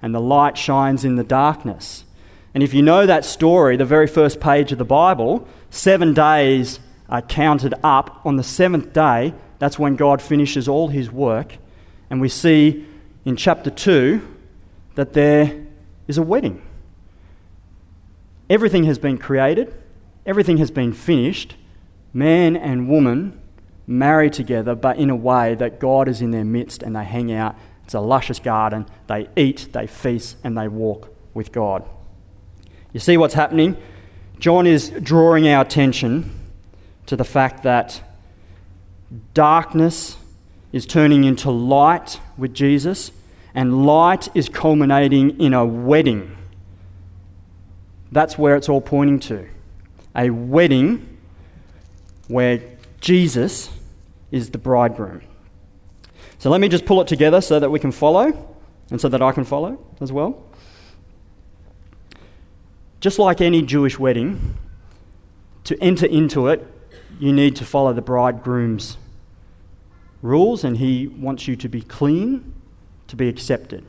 and 0.00 0.14
the 0.14 0.20
light 0.20 0.58
shines 0.58 1.04
in 1.04 1.16
the 1.16 1.24
darkness. 1.24 2.04
And 2.54 2.62
if 2.62 2.74
you 2.74 2.82
know 2.82 3.06
that 3.06 3.24
story, 3.24 3.76
the 3.76 3.84
very 3.84 4.06
first 4.06 4.40
page 4.40 4.72
of 4.72 4.78
the 4.78 4.84
Bible, 4.84 5.46
seven 5.70 6.12
days 6.12 6.80
are 7.08 7.22
counted 7.22 7.74
up. 7.82 8.20
On 8.24 8.36
the 8.36 8.42
seventh 8.42 8.92
day, 8.92 9.32
that's 9.58 9.78
when 9.78 9.96
God 9.96 10.20
finishes 10.20 10.68
all 10.68 10.88
his 10.88 11.10
work. 11.10 11.56
And 12.10 12.20
we 12.20 12.28
see 12.28 12.86
in 13.24 13.36
chapter 13.36 13.70
2 13.70 14.20
that 14.96 15.14
there 15.14 15.66
is 16.06 16.18
a 16.18 16.22
wedding. 16.22 16.60
Everything 18.50 18.84
has 18.84 18.98
been 18.98 19.16
created, 19.16 19.72
Everything 20.24 20.58
has 20.58 20.70
been 20.70 20.92
finished. 20.92 21.56
Man 22.12 22.56
and 22.56 22.88
woman 22.88 23.40
marry 23.86 24.30
together, 24.30 24.74
but 24.74 24.96
in 24.96 25.10
a 25.10 25.16
way 25.16 25.54
that 25.54 25.80
God 25.80 26.08
is 26.08 26.20
in 26.20 26.30
their 26.30 26.44
midst 26.44 26.82
and 26.82 26.94
they 26.94 27.04
hang 27.04 27.32
out. 27.32 27.56
It's 27.84 27.94
a 27.94 28.00
luscious 28.00 28.38
garden. 28.38 28.86
They 29.06 29.28
eat, 29.36 29.68
they 29.72 29.86
feast, 29.86 30.36
and 30.44 30.56
they 30.56 30.68
walk 30.68 31.14
with 31.34 31.52
God. 31.52 31.88
You 32.92 33.00
see 33.00 33.16
what's 33.16 33.34
happening? 33.34 33.76
John 34.38 34.66
is 34.66 34.90
drawing 34.90 35.48
our 35.48 35.62
attention 35.62 36.30
to 37.06 37.16
the 37.16 37.24
fact 37.24 37.62
that 37.62 38.02
darkness 39.34 40.16
is 40.72 40.86
turning 40.86 41.24
into 41.24 41.50
light 41.50 42.20
with 42.38 42.54
Jesus, 42.54 43.12
and 43.54 43.84
light 43.84 44.28
is 44.34 44.48
culminating 44.48 45.38
in 45.38 45.52
a 45.52 45.66
wedding. 45.66 46.36
That's 48.10 48.38
where 48.38 48.56
it's 48.56 48.68
all 48.68 48.80
pointing 48.80 49.20
to 49.20 49.48
a 50.14 50.30
wedding 50.30 51.18
where 52.28 52.60
Jesus 53.02 53.68
is 54.30 54.50
the 54.50 54.58
bridegroom. 54.58 55.22
So 56.38 56.48
let 56.50 56.60
me 56.60 56.68
just 56.68 56.86
pull 56.86 57.00
it 57.02 57.08
together 57.08 57.40
so 57.40 57.60
that 57.60 57.68
we 57.68 57.78
can 57.78 57.92
follow 57.92 58.56
and 58.90 59.00
so 59.00 59.08
that 59.08 59.20
I 59.20 59.32
can 59.32 59.44
follow 59.44 59.84
as 60.00 60.10
well. 60.10 60.42
Just 63.00 63.18
like 63.18 63.40
any 63.40 63.60
Jewish 63.62 63.98
wedding, 63.98 64.56
to 65.64 65.80
enter 65.82 66.06
into 66.06 66.46
it, 66.46 66.66
you 67.18 67.32
need 67.32 67.56
to 67.56 67.64
follow 67.64 67.92
the 67.92 68.02
bridegroom's 68.02 68.96
rules, 70.22 70.62
and 70.62 70.78
he 70.78 71.08
wants 71.08 71.48
you 71.48 71.56
to 71.56 71.68
be 71.68 71.82
clean 71.82 72.54
to 73.08 73.16
be 73.16 73.28
accepted. 73.28 73.84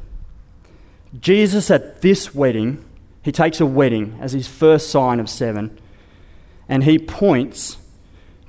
Jesus 1.19 1.69
at 1.69 2.01
this 2.01 2.33
wedding 2.33 2.83
He 3.23 3.31
takes 3.31 3.61
a 3.61 3.65
wedding 3.65 4.17
as 4.19 4.33
his 4.33 4.47
first 4.47 4.89
sign 4.89 5.19
of 5.19 5.29
seven, 5.29 5.79
and 6.67 6.83
he 6.83 6.99
points 6.99 7.77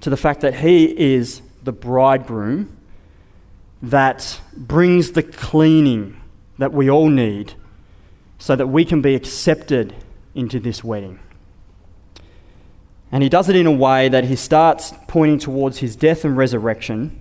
to 0.05 0.11
the 0.11 0.19
fact 0.19 0.43
that 0.43 0.57
he 0.57 0.85
is 1.15 1.41
the 1.63 1.73
bridegroom 1.73 2.77
that 3.81 4.39
brings 4.55 5.13
the 5.13 5.23
cleaning 5.23 6.21
that 6.59 6.75
we 6.75 6.91
all 6.91 7.09
need 7.09 7.55
so 8.39 8.55
that 8.55 8.67
we 8.67 8.85
can 8.85 9.01
be 9.01 9.15
accepted 9.15 9.95
into 10.35 10.61
this 10.61 10.85
wedding. 10.85 11.19
And 13.11 13.23
he 13.23 13.31
does 13.31 13.49
it 13.49 13.57
in 13.57 13.67
a 13.67 13.73
way 13.73 14.11
that 14.11 14.25
he 14.25 14.37
starts 14.37 14.93
pointing 15.09 15.39
towards 15.39 15.79
his 15.79 15.97
death 15.97 16.23
and 16.27 16.37
resurrection, 16.37 17.19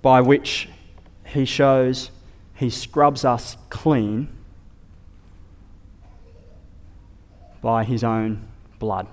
by 0.00 0.20
which 0.20 0.68
he 1.26 1.44
shows 1.44 2.12
he 2.54 2.70
scrubs 2.70 3.24
us 3.24 3.56
clean 3.68 4.28
by 7.60 7.82
his 7.82 8.04
own 8.04 8.46
blood. 8.78 9.08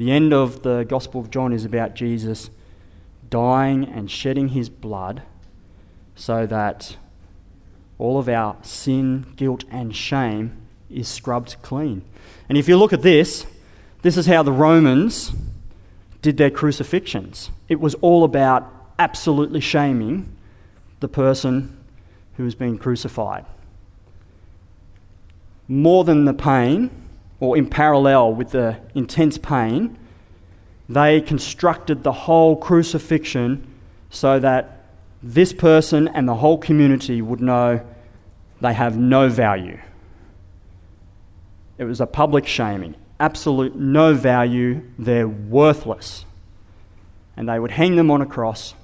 The 0.00 0.10
end 0.10 0.32
of 0.32 0.62
the 0.62 0.84
Gospel 0.84 1.20
of 1.20 1.30
John 1.30 1.52
is 1.52 1.66
about 1.66 1.94
Jesus 1.94 2.48
dying 3.28 3.84
and 3.84 4.10
shedding 4.10 4.48
his 4.48 4.70
blood 4.70 5.20
so 6.16 6.46
that 6.46 6.96
all 7.98 8.18
of 8.18 8.26
our 8.26 8.56
sin, 8.62 9.26
guilt, 9.36 9.64
and 9.70 9.94
shame 9.94 10.56
is 10.88 11.06
scrubbed 11.06 11.56
clean. 11.60 12.00
And 12.48 12.56
if 12.56 12.66
you 12.66 12.78
look 12.78 12.94
at 12.94 13.02
this, 13.02 13.44
this 14.00 14.16
is 14.16 14.24
how 14.24 14.42
the 14.42 14.52
Romans 14.52 15.32
did 16.22 16.38
their 16.38 16.48
crucifixions. 16.48 17.50
It 17.68 17.78
was 17.78 17.92
all 17.96 18.24
about 18.24 18.72
absolutely 18.98 19.60
shaming 19.60 20.34
the 21.00 21.08
person 21.08 21.78
who 22.38 22.44
was 22.44 22.54
being 22.54 22.78
crucified. 22.78 23.44
More 25.68 26.04
than 26.04 26.24
the 26.24 26.32
pain, 26.32 26.88
or 27.40 27.56
in 27.56 27.68
parallel 27.68 28.34
with 28.34 28.50
the 28.50 28.78
intense 28.94 29.38
pain, 29.38 29.98
they 30.88 31.20
constructed 31.20 32.02
the 32.02 32.12
whole 32.12 32.56
crucifixion 32.56 33.66
so 34.10 34.38
that 34.38 34.84
this 35.22 35.52
person 35.52 36.08
and 36.08 36.28
the 36.28 36.34
whole 36.36 36.58
community 36.58 37.22
would 37.22 37.40
know 37.40 37.80
they 38.60 38.74
have 38.74 38.96
no 38.96 39.28
value. 39.28 39.78
It 41.78 41.84
was 41.84 42.00
a 42.00 42.06
public 42.06 42.46
shaming. 42.46 42.94
Absolute 43.18 43.74
no 43.74 44.14
value. 44.14 44.82
They're 44.98 45.28
worthless. 45.28 46.26
And 47.36 47.48
they 47.48 47.58
would 47.58 47.70
hang 47.70 47.96
them 47.96 48.10
on 48.10 48.20
a 48.20 48.26
cross. 48.26 48.74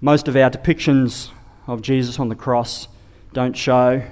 Most 0.00 0.26
of 0.26 0.34
our 0.34 0.50
depictions 0.50 1.30
of 1.66 1.82
Jesus 1.82 2.18
on 2.18 2.28
the 2.30 2.34
cross 2.34 2.88
don't 3.32 3.56
show 3.56 4.02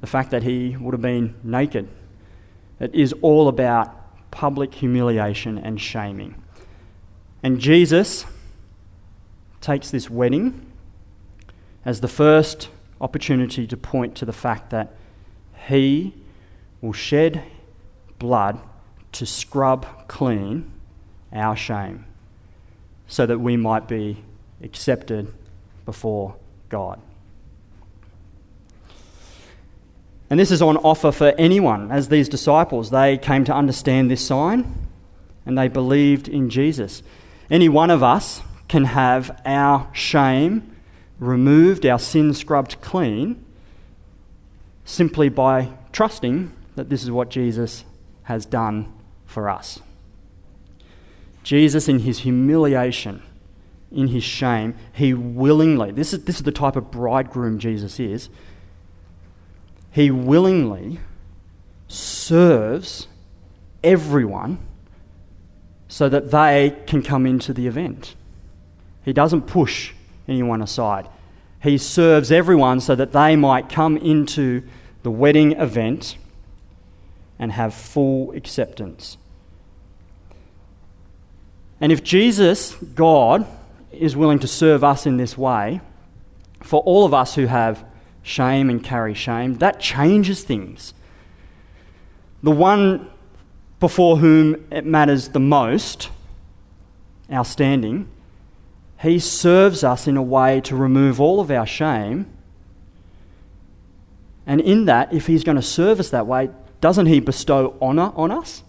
the 0.00 0.06
fact 0.06 0.30
that 0.30 0.42
he 0.42 0.76
would 0.76 0.92
have 0.92 1.02
been 1.02 1.34
naked. 1.42 1.88
It 2.78 2.94
is 2.94 3.12
all 3.22 3.48
about 3.48 4.30
public 4.30 4.74
humiliation 4.74 5.58
and 5.58 5.80
shaming. 5.80 6.42
And 7.42 7.58
Jesus 7.58 8.26
takes 9.60 9.90
this 9.90 10.10
wedding 10.10 10.66
as 11.84 12.00
the 12.00 12.08
first 12.08 12.68
opportunity 13.00 13.66
to 13.66 13.76
point 13.76 14.14
to 14.16 14.24
the 14.24 14.32
fact 14.32 14.70
that 14.70 14.94
he 15.68 16.14
will 16.80 16.92
shed 16.92 17.42
blood 18.18 18.60
to 19.12 19.26
scrub 19.26 19.86
clean 20.08 20.70
our 21.32 21.56
shame 21.56 22.04
so 23.06 23.26
that 23.26 23.38
we 23.38 23.56
might 23.56 23.88
be 23.88 24.22
accepted 24.62 25.32
before 25.84 26.36
God. 26.68 27.00
And 30.28 30.40
this 30.40 30.50
is 30.50 30.60
on 30.60 30.76
offer 30.78 31.12
for 31.12 31.34
anyone, 31.38 31.90
as 31.92 32.08
these 32.08 32.28
disciples. 32.28 32.90
They 32.90 33.16
came 33.16 33.44
to 33.44 33.54
understand 33.54 34.10
this 34.10 34.24
sign 34.24 34.88
and 35.44 35.56
they 35.56 35.68
believed 35.68 36.28
in 36.28 36.50
Jesus. 36.50 37.02
Any 37.50 37.68
one 37.68 37.90
of 37.90 38.02
us 38.02 38.42
can 38.68 38.84
have 38.86 39.40
our 39.44 39.88
shame 39.92 40.76
removed, 41.20 41.86
our 41.86 41.98
sin 41.98 42.34
scrubbed 42.34 42.80
clean, 42.80 43.42
simply 44.84 45.28
by 45.28 45.70
trusting 45.92 46.52
that 46.74 46.88
this 46.90 47.02
is 47.02 47.10
what 47.10 47.30
Jesus 47.30 47.84
has 48.24 48.44
done 48.44 48.92
for 49.24 49.48
us. 49.48 49.80
Jesus, 51.44 51.88
in 51.88 52.00
his 52.00 52.20
humiliation, 52.20 53.22
in 53.92 54.08
his 54.08 54.24
shame, 54.24 54.74
he 54.92 55.14
willingly, 55.14 55.92
this 55.92 56.12
is, 56.12 56.24
this 56.24 56.36
is 56.36 56.42
the 56.42 56.50
type 56.50 56.74
of 56.74 56.90
bridegroom 56.90 57.60
Jesus 57.60 58.00
is, 58.00 58.28
he 59.96 60.10
willingly 60.10 61.00
serves 61.88 63.08
everyone 63.82 64.58
so 65.88 66.06
that 66.06 66.30
they 66.30 66.76
can 66.86 67.02
come 67.02 67.24
into 67.24 67.54
the 67.54 67.66
event. 67.66 68.14
He 69.06 69.14
doesn't 69.14 69.46
push 69.46 69.94
anyone 70.28 70.60
aside. 70.60 71.08
He 71.62 71.78
serves 71.78 72.30
everyone 72.30 72.80
so 72.80 72.94
that 72.94 73.12
they 73.12 73.36
might 73.36 73.70
come 73.70 73.96
into 73.96 74.64
the 75.02 75.10
wedding 75.10 75.52
event 75.52 76.18
and 77.38 77.52
have 77.52 77.72
full 77.72 78.32
acceptance. 78.32 79.16
And 81.80 81.90
if 81.90 82.04
Jesus, 82.04 82.74
God, 82.74 83.46
is 83.90 84.14
willing 84.14 84.40
to 84.40 84.46
serve 84.46 84.84
us 84.84 85.06
in 85.06 85.16
this 85.16 85.38
way, 85.38 85.80
for 86.62 86.82
all 86.82 87.06
of 87.06 87.14
us 87.14 87.34
who 87.36 87.46
have 87.46 87.82
shame 88.26 88.68
and 88.68 88.82
carry 88.82 89.14
shame, 89.14 89.54
that 89.58 89.78
changes 89.78 90.42
things. 90.42 90.92
The 92.42 92.50
one 92.50 93.08
before 93.78 94.16
whom 94.18 94.66
it 94.72 94.84
matters 94.84 95.28
the 95.28 95.38
most, 95.38 96.10
our 97.30 97.44
standing, 97.44 98.08
he 99.00 99.20
serves 99.20 99.84
us 99.84 100.08
in 100.08 100.16
a 100.16 100.22
way 100.22 100.60
to 100.62 100.74
remove 100.74 101.20
all 101.20 101.40
of 101.40 101.52
our 101.52 101.66
shame. 101.66 102.26
And 104.44 104.60
in 104.60 104.86
that, 104.86 105.12
if 105.12 105.28
he's 105.28 105.44
going 105.44 105.56
to 105.56 105.62
serve 105.62 106.00
us 106.00 106.10
that 106.10 106.26
way, 106.26 106.50
doesn't 106.80 107.06
he 107.06 107.20
bestow 107.20 107.76
honour 107.80 108.12
on 108.16 108.32
us? 108.32 108.64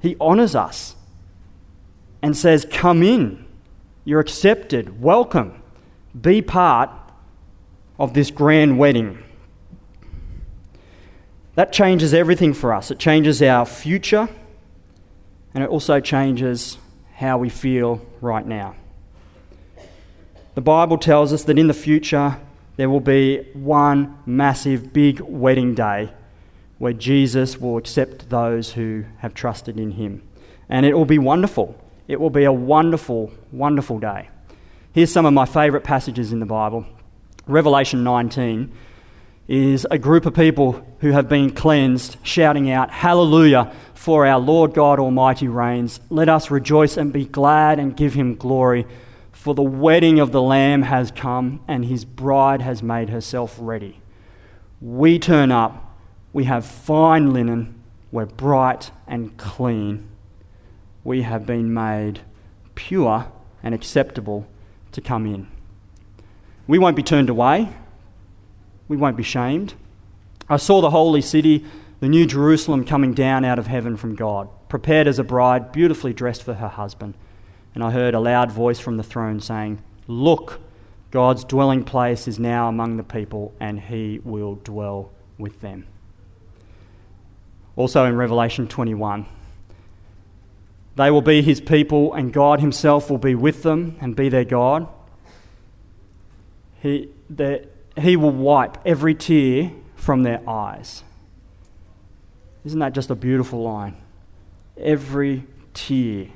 He 0.00 0.16
honours 0.18 0.54
us 0.54 0.96
and 2.22 2.34
says, 2.34 2.66
Come 2.70 3.02
in, 3.02 3.44
you're 4.06 4.20
accepted, 4.20 5.02
welcome, 5.02 5.60
be 6.18 6.40
part 6.40 6.90
of 8.00 8.14
this 8.14 8.30
grand 8.30 8.78
wedding. 8.78 9.22
That 11.54 11.70
changes 11.70 12.14
everything 12.14 12.54
for 12.54 12.72
us. 12.72 12.90
It 12.90 12.98
changes 12.98 13.42
our 13.42 13.66
future 13.66 14.26
and 15.52 15.62
it 15.62 15.68
also 15.68 16.00
changes 16.00 16.78
how 17.16 17.36
we 17.36 17.50
feel 17.50 18.00
right 18.22 18.46
now. 18.46 18.74
The 20.54 20.62
Bible 20.62 20.96
tells 20.96 21.30
us 21.30 21.44
that 21.44 21.58
in 21.58 21.66
the 21.66 21.74
future 21.74 22.38
there 22.76 22.88
will 22.88 23.00
be 23.00 23.46
one 23.52 24.16
massive, 24.24 24.94
big 24.94 25.20
wedding 25.20 25.74
day 25.74 26.10
where 26.78 26.94
Jesus 26.94 27.58
will 27.58 27.76
accept 27.76 28.30
those 28.30 28.72
who 28.72 29.04
have 29.18 29.34
trusted 29.34 29.78
in 29.78 29.92
him. 29.92 30.22
And 30.70 30.86
it 30.86 30.94
will 30.94 31.04
be 31.04 31.18
wonderful. 31.18 31.78
It 32.08 32.18
will 32.18 32.30
be 32.30 32.44
a 32.44 32.52
wonderful, 32.52 33.30
wonderful 33.52 33.98
day. 33.98 34.30
Here's 34.94 35.12
some 35.12 35.26
of 35.26 35.34
my 35.34 35.44
favourite 35.44 35.84
passages 35.84 36.32
in 36.32 36.40
the 36.40 36.46
Bible. 36.46 36.86
Revelation 37.50 38.04
19 38.04 38.72
is 39.48 39.84
a 39.90 39.98
group 39.98 40.26
of 40.26 40.34
people 40.34 40.86
who 41.00 41.10
have 41.10 41.28
been 41.28 41.50
cleansed, 41.50 42.16
shouting 42.22 42.70
out, 42.70 42.90
Hallelujah, 42.90 43.72
for 43.94 44.24
our 44.24 44.38
Lord 44.38 44.74
God 44.74 45.00
Almighty 45.00 45.48
reigns. 45.48 45.98
Let 46.08 46.28
us 46.28 46.50
rejoice 46.50 46.96
and 46.96 47.12
be 47.12 47.24
glad 47.24 47.80
and 47.80 47.96
give 47.96 48.14
him 48.14 48.36
glory, 48.36 48.86
for 49.32 49.54
the 49.54 49.62
wedding 49.62 50.20
of 50.20 50.30
the 50.30 50.40
Lamb 50.40 50.82
has 50.82 51.10
come, 51.10 51.60
and 51.66 51.84
his 51.84 52.04
bride 52.04 52.62
has 52.62 52.82
made 52.82 53.10
herself 53.10 53.56
ready. 53.58 54.00
We 54.80 55.18
turn 55.18 55.50
up, 55.50 55.98
we 56.32 56.44
have 56.44 56.64
fine 56.64 57.32
linen, 57.32 57.82
we're 58.12 58.26
bright 58.26 58.92
and 59.06 59.36
clean. 59.36 60.08
We 61.02 61.22
have 61.22 61.44
been 61.44 61.74
made 61.74 62.20
pure 62.74 63.32
and 63.62 63.74
acceptable 63.74 64.46
to 64.92 65.00
come 65.00 65.26
in. 65.26 65.48
We 66.70 66.78
won't 66.78 66.94
be 66.94 67.02
turned 67.02 67.28
away. 67.28 67.68
We 68.86 68.96
won't 68.96 69.16
be 69.16 69.24
shamed. 69.24 69.74
I 70.48 70.56
saw 70.56 70.80
the 70.80 70.90
holy 70.90 71.20
city, 71.20 71.64
the 71.98 72.08
new 72.08 72.26
Jerusalem, 72.26 72.84
coming 72.84 73.12
down 73.12 73.44
out 73.44 73.58
of 73.58 73.66
heaven 73.66 73.96
from 73.96 74.14
God, 74.14 74.48
prepared 74.68 75.08
as 75.08 75.18
a 75.18 75.24
bride, 75.24 75.72
beautifully 75.72 76.12
dressed 76.12 76.44
for 76.44 76.54
her 76.54 76.68
husband. 76.68 77.14
And 77.74 77.82
I 77.82 77.90
heard 77.90 78.14
a 78.14 78.20
loud 78.20 78.52
voice 78.52 78.78
from 78.78 78.98
the 78.98 79.02
throne 79.02 79.40
saying, 79.40 79.82
Look, 80.06 80.60
God's 81.10 81.42
dwelling 81.42 81.82
place 81.82 82.28
is 82.28 82.38
now 82.38 82.68
among 82.68 82.98
the 82.98 83.02
people, 83.02 83.52
and 83.58 83.80
he 83.80 84.20
will 84.22 84.54
dwell 84.54 85.10
with 85.38 85.62
them. 85.62 85.88
Also 87.74 88.04
in 88.04 88.14
Revelation 88.14 88.68
21, 88.68 89.26
they 90.94 91.10
will 91.10 91.20
be 91.20 91.42
his 91.42 91.60
people, 91.60 92.14
and 92.14 92.32
God 92.32 92.60
himself 92.60 93.10
will 93.10 93.18
be 93.18 93.34
with 93.34 93.64
them 93.64 93.96
and 94.00 94.14
be 94.14 94.28
their 94.28 94.44
God. 94.44 94.86
He, 96.80 97.10
the, 97.28 97.68
he 97.98 98.16
will 98.16 98.30
wipe 98.30 98.78
every 98.86 99.14
tear 99.14 99.72
from 99.96 100.22
their 100.22 100.40
eyes. 100.48 101.04
Isn't 102.64 102.78
that 102.78 102.94
just 102.94 103.10
a 103.10 103.14
beautiful 103.14 103.62
line? 103.62 103.96
Every 104.76 105.44
tear 105.74 106.28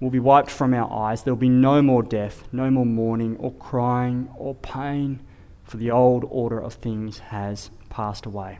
will 0.00 0.10
be 0.10 0.20
wiped 0.20 0.50
from 0.50 0.74
our 0.74 0.92
eyes. 0.92 1.22
There 1.22 1.32
will 1.32 1.40
be 1.40 1.48
no 1.48 1.82
more 1.82 2.02
death, 2.02 2.44
no 2.52 2.70
more 2.70 2.86
mourning 2.86 3.36
or 3.38 3.52
crying 3.52 4.28
or 4.36 4.54
pain, 4.54 5.20
for 5.64 5.76
the 5.76 5.90
old 5.90 6.24
order 6.28 6.60
of 6.60 6.74
things 6.74 7.18
has 7.18 7.70
passed 7.88 8.26
away. 8.26 8.58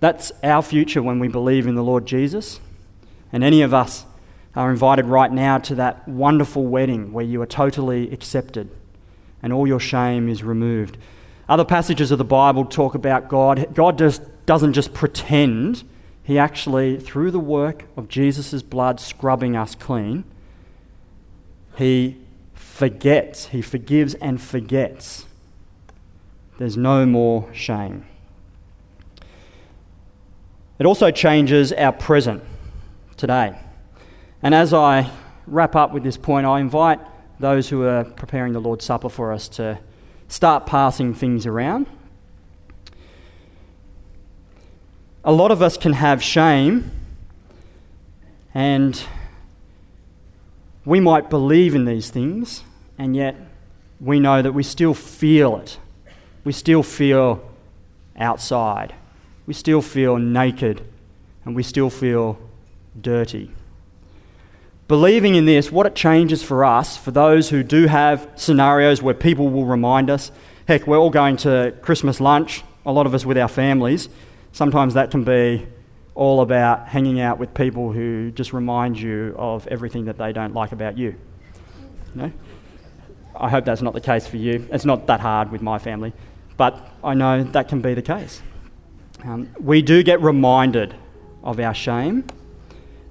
That's 0.00 0.32
our 0.42 0.62
future 0.62 1.02
when 1.02 1.20
we 1.20 1.28
believe 1.28 1.66
in 1.66 1.74
the 1.74 1.84
Lord 1.84 2.06
Jesus. 2.06 2.60
And 3.32 3.44
any 3.44 3.62
of 3.62 3.72
us 3.72 4.04
are 4.56 4.70
invited 4.70 5.06
right 5.06 5.30
now 5.30 5.58
to 5.58 5.74
that 5.76 6.08
wonderful 6.08 6.66
wedding 6.66 7.12
where 7.12 7.24
you 7.24 7.40
are 7.40 7.46
totally 7.46 8.10
accepted 8.12 8.68
and 9.42 9.52
all 9.52 9.66
your 9.66 9.80
shame 9.80 10.28
is 10.28 10.42
removed. 10.42 10.96
Other 11.48 11.64
passages 11.64 12.10
of 12.10 12.18
the 12.18 12.24
Bible 12.24 12.64
talk 12.64 12.94
about 12.94 13.28
God. 13.28 13.74
God 13.74 13.98
just 13.98 14.22
doesn't 14.46 14.72
just 14.72 14.94
pretend, 14.94 15.82
He 16.22 16.38
actually, 16.38 16.98
through 16.98 17.30
the 17.30 17.40
work 17.40 17.84
of 17.96 18.08
Jesus' 18.08 18.62
blood 18.62 19.00
scrubbing 19.00 19.56
us 19.56 19.74
clean, 19.74 20.24
He 21.76 22.18
forgets, 22.54 23.46
He 23.46 23.62
forgives 23.62 24.14
and 24.14 24.40
forgets. 24.40 25.26
There's 26.58 26.76
no 26.76 27.06
more 27.06 27.52
shame. 27.52 28.06
It 30.78 30.86
also 30.86 31.10
changes 31.10 31.72
our 31.72 31.92
present 31.92 32.42
today. 33.16 33.58
And 34.42 34.54
as 34.54 34.72
I 34.72 35.10
wrap 35.46 35.76
up 35.76 35.92
with 35.92 36.02
this 36.02 36.16
point, 36.16 36.46
I 36.46 36.60
invite 36.60 37.00
those 37.40 37.70
who 37.70 37.84
are 37.84 38.04
preparing 38.04 38.52
the 38.52 38.60
Lord's 38.60 38.84
Supper 38.84 39.08
for 39.08 39.32
us 39.32 39.48
to 39.48 39.78
start 40.28 40.66
passing 40.66 41.14
things 41.14 41.46
around. 41.46 41.86
A 45.24 45.32
lot 45.32 45.50
of 45.50 45.62
us 45.62 45.78
can 45.78 45.94
have 45.94 46.22
shame, 46.22 46.90
and 48.52 49.02
we 50.84 51.00
might 51.00 51.30
believe 51.30 51.74
in 51.74 51.86
these 51.86 52.10
things, 52.10 52.62
and 52.98 53.16
yet 53.16 53.36
we 54.00 54.20
know 54.20 54.42
that 54.42 54.52
we 54.52 54.62
still 54.62 54.94
feel 54.94 55.56
it. 55.56 55.78
We 56.44 56.52
still 56.52 56.82
feel 56.82 57.42
outside. 58.16 58.94
We 59.46 59.54
still 59.54 59.80
feel 59.80 60.18
naked, 60.18 60.82
and 61.46 61.56
we 61.56 61.62
still 61.62 61.90
feel 61.90 62.38
dirty. 63.00 63.50
Believing 64.90 65.36
in 65.36 65.44
this, 65.44 65.70
what 65.70 65.86
it 65.86 65.94
changes 65.94 66.42
for 66.42 66.64
us, 66.64 66.96
for 66.96 67.12
those 67.12 67.48
who 67.48 67.62
do 67.62 67.86
have 67.86 68.28
scenarios 68.34 69.00
where 69.00 69.14
people 69.14 69.48
will 69.48 69.64
remind 69.64 70.10
us, 70.10 70.32
heck, 70.66 70.84
we're 70.84 70.98
all 70.98 71.10
going 71.10 71.36
to 71.36 71.72
Christmas 71.80 72.20
lunch, 72.20 72.64
a 72.84 72.90
lot 72.90 73.06
of 73.06 73.14
us 73.14 73.24
with 73.24 73.38
our 73.38 73.46
families. 73.46 74.08
Sometimes 74.50 74.94
that 74.94 75.12
can 75.12 75.22
be 75.22 75.64
all 76.16 76.40
about 76.40 76.88
hanging 76.88 77.20
out 77.20 77.38
with 77.38 77.54
people 77.54 77.92
who 77.92 78.32
just 78.32 78.52
remind 78.52 78.98
you 78.98 79.32
of 79.38 79.64
everything 79.68 80.06
that 80.06 80.18
they 80.18 80.32
don't 80.32 80.54
like 80.54 80.72
about 80.72 80.98
you. 80.98 81.14
you 82.16 82.22
know? 82.22 82.32
I 83.36 83.48
hope 83.48 83.64
that's 83.64 83.82
not 83.82 83.94
the 83.94 84.00
case 84.00 84.26
for 84.26 84.38
you. 84.38 84.66
It's 84.72 84.84
not 84.84 85.06
that 85.06 85.20
hard 85.20 85.52
with 85.52 85.62
my 85.62 85.78
family, 85.78 86.12
but 86.56 86.84
I 87.04 87.14
know 87.14 87.44
that 87.44 87.68
can 87.68 87.80
be 87.80 87.94
the 87.94 88.02
case. 88.02 88.42
Um, 89.22 89.54
we 89.60 89.82
do 89.82 90.02
get 90.02 90.20
reminded 90.20 90.96
of 91.44 91.60
our 91.60 91.74
shame 91.74 92.24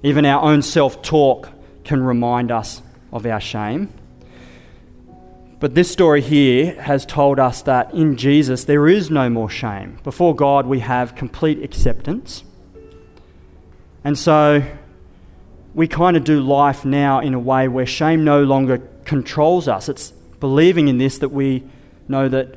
even 0.02 0.24
our 0.24 0.42
own 0.42 0.62
self 0.62 1.02
talk 1.02 1.48
can 1.90 2.04
remind 2.04 2.52
us 2.52 2.82
of 3.12 3.26
our 3.26 3.40
shame. 3.40 3.92
But 5.58 5.74
this 5.74 5.90
story 5.90 6.20
here 6.20 6.80
has 6.82 7.04
told 7.04 7.40
us 7.40 7.62
that 7.62 7.92
in 7.92 8.16
Jesus 8.16 8.62
there 8.62 8.86
is 8.86 9.10
no 9.10 9.28
more 9.28 9.50
shame. 9.50 9.98
Before 10.04 10.32
God, 10.32 10.66
we 10.66 10.78
have 10.78 11.16
complete 11.16 11.64
acceptance. 11.64 12.44
And 14.04 14.16
so 14.16 14.62
we 15.74 15.88
kind 15.88 16.16
of 16.16 16.22
do 16.22 16.40
life 16.40 16.84
now 16.84 17.18
in 17.18 17.34
a 17.34 17.40
way 17.40 17.66
where 17.66 17.86
shame 17.86 18.22
no 18.22 18.44
longer 18.44 18.78
controls 19.04 19.66
us. 19.66 19.88
It's 19.88 20.12
believing 20.38 20.86
in 20.86 20.98
this 20.98 21.18
that 21.18 21.30
we 21.30 21.64
know 22.06 22.28
that 22.28 22.54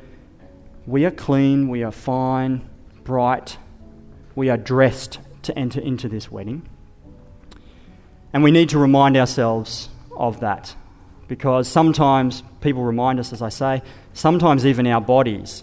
we 0.86 1.04
are 1.04 1.10
clean, 1.10 1.68
we 1.68 1.82
are 1.82 1.90
fine, 1.90 2.68
bright, 3.02 3.58
we 4.36 4.48
are 4.48 4.56
dressed 4.56 5.18
to 5.42 5.58
enter 5.58 5.80
into 5.80 6.08
this 6.08 6.30
wedding. 6.30 6.68
And 8.34 8.42
we 8.42 8.50
need 8.50 8.68
to 8.70 8.80
remind 8.80 9.16
ourselves 9.16 9.88
of 10.16 10.40
that 10.40 10.74
because 11.28 11.68
sometimes 11.68 12.42
people 12.60 12.82
remind 12.82 13.20
us, 13.20 13.32
as 13.32 13.40
I 13.40 13.48
say, 13.48 13.80
sometimes 14.12 14.66
even 14.66 14.88
our 14.88 15.00
bodies, 15.00 15.62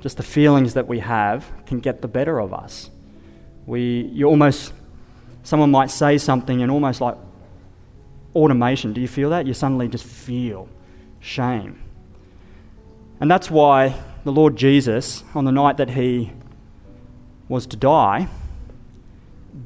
just 0.00 0.16
the 0.16 0.22
feelings 0.22 0.72
that 0.72 0.88
we 0.88 1.00
have, 1.00 1.52
can 1.66 1.80
get 1.80 2.00
the 2.00 2.08
better 2.08 2.40
of 2.40 2.54
us. 2.54 2.90
We, 3.66 4.10
you 4.14 4.26
almost, 4.26 4.72
someone 5.42 5.70
might 5.70 5.90
say 5.90 6.16
something 6.16 6.62
and 6.62 6.72
almost 6.72 7.02
like 7.02 7.16
automation, 8.34 8.94
do 8.94 9.02
you 9.02 9.08
feel 9.08 9.28
that? 9.30 9.46
You 9.46 9.52
suddenly 9.52 9.86
just 9.86 10.06
feel 10.06 10.70
shame. 11.20 11.78
And 13.20 13.30
that's 13.30 13.50
why 13.50 14.00
the 14.24 14.32
Lord 14.32 14.56
Jesus, 14.56 15.24
on 15.34 15.44
the 15.44 15.52
night 15.52 15.76
that 15.76 15.90
he 15.90 16.32
was 17.48 17.66
to 17.66 17.76
die, 17.76 18.28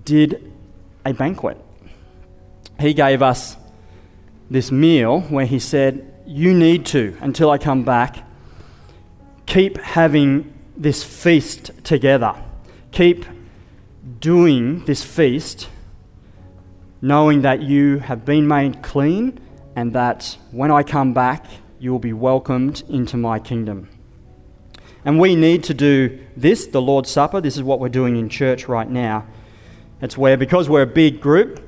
did 0.04 0.52
a 1.04 1.14
banquet 1.14 1.56
he 2.78 2.94
gave 2.94 3.22
us 3.22 3.56
this 4.50 4.70
meal 4.70 5.20
where 5.22 5.46
he 5.46 5.58
said, 5.58 6.12
You 6.26 6.54
need 6.54 6.86
to, 6.86 7.16
until 7.20 7.50
I 7.50 7.58
come 7.58 7.84
back, 7.84 8.24
keep 9.46 9.78
having 9.78 10.52
this 10.76 11.04
feast 11.04 11.70
together. 11.84 12.34
Keep 12.90 13.24
doing 14.20 14.84
this 14.84 15.04
feast, 15.04 15.68
knowing 17.00 17.42
that 17.42 17.62
you 17.62 17.98
have 17.98 18.24
been 18.24 18.46
made 18.46 18.82
clean 18.82 19.38
and 19.74 19.92
that 19.94 20.36
when 20.50 20.70
I 20.70 20.82
come 20.82 21.14
back, 21.14 21.46
you 21.78 21.90
will 21.90 21.98
be 21.98 22.12
welcomed 22.12 22.82
into 22.88 23.16
my 23.16 23.38
kingdom. 23.38 23.88
And 25.04 25.18
we 25.18 25.34
need 25.34 25.64
to 25.64 25.74
do 25.74 26.20
this, 26.36 26.66
the 26.66 26.80
Lord's 26.80 27.10
Supper. 27.10 27.40
This 27.40 27.56
is 27.56 27.62
what 27.62 27.80
we're 27.80 27.88
doing 27.88 28.16
in 28.16 28.28
church 28.28 28.68
right 28.68 28.88
now. 28.88 29.26
It's 30.00 30.16
where, 30.16 30.36
because 30.36 30.68
we're 30.68 30.82
a 30.82 30.86
big 30.86 31.20
group, 31.20 31.60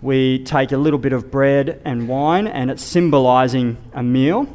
we 0.00 0.44
take 0.44 0.72
a 0.72 0.76
little 0.76 0.98
bit 0.98 1.12
of 1.12 1.30
bread 1.30 1.80
and 1.84 2.08
wine, 2.08 2.46
and 2.46 2.70
it's 2.70 2.84
symbolizing 2.84 3.76
a 3.92 4.02
meal. 4.02 4.46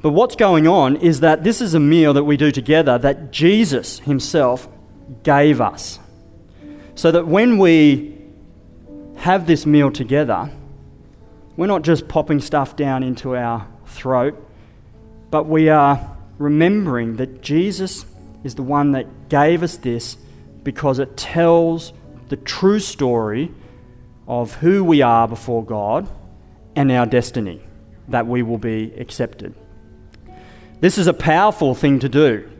But 0.00 0.10
what's 0.10 0.34
going 0.34 0.66
on 0.66 0.96
is 0.96 1.20
that 1.20 1.44
this 1.44 1.60
is 1.60 1.74
a 1.74 1.80
meal 1.80 2.12
that 2.14 2.24
we 2.24 2.36
do 2.36 2.50
together 2.50 2.98
that 2.98 3.30
Jesus 3.30 4.00
himself 4.00 4.68
gave 5.22 5.60
us. 5.60 6.00
So 6.96 7.12
that 7.12 7.26
when 7.26 7.58
we 7.58 8.18
have 9.16 9.46
this 9.46 9.64
meal 9.64 9.92
together, 9.92 10.50
we're 11.56 11.68
not 11.68 11.82
just 11.82 12.08
popping 12.08 12.40
stuff 12.40 12.74
down 12.74 13.04
into 13.04 13.36
our 13.36 13.68
throat, 13.86 14.34
but 15.30 15.46
we 15.46 15.68
are 15.68 16.16
remembering 16.38 17.16
that 17.16 17.40
Jesus 17.40 18.04
is 18.42 18.56
the 18.56 18.62
one 18.62 18.92
that 18.92 19.28
gave 19.28 19.62
us 19.62 19.76
this 19.76 20.16
because 20.64 20.98
it 20.98 21.16
tells 21.16 21.92
the 22.28 22.36
true 22.36 22.80
story 22.80 23.52
of 24.26 24.54
who 24.56 24.84
we 24.84 25.02
are 25.02 25.26
before 25.26 25.64
God 25.64 26.08
and 26.76 26.90
our 26.90 27.06
destiny, 27.06 27.62
that 28.08 28.26
we 28.26 28.42
will 28.42 28.58
be 28.58 28.92
accepted. 28.98 29.54
This 30.80 30.98
is 30.98 31.06
a 31.06 31.14
powerful 31.14 31.74
thing 31.74 31.98
to 32.00 32.08
do. 32.08 32.50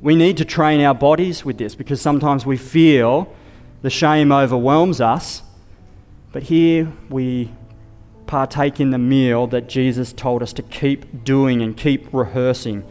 We 0.00 0.16
need 0.16 0.36
to 0.38 0.44
train 0.44 0.80
our 0.80 0.94
bodies 0.94 1.44
with 1.44 1.58
this 1.58 1.74
because 1.74 2.00
sometimes 2.00 2.44
we 2.44 2.56
feel 2.56 3.32
the 3.82 3.90
shame 3.90 4.32
overwhelms 4.32 5.00
us. 5.00 5.42
But 6.32 6.44
here 6.44 6.92
we 7.08 7.52
partake 8.26 8.80
in 8.80 8.90
the 8.90 8.98
meal 8.98 9.46
that 9.48 9.68
Jesus 9.68 10.12
told 10.12 10.42
us 10.42 10.52
to 10.54 10.62
keep 10.62 11.24
doing 11.24 11.62
and 11.62 11.76
keep 11.76 12.12
rehearsing 12.12 12.84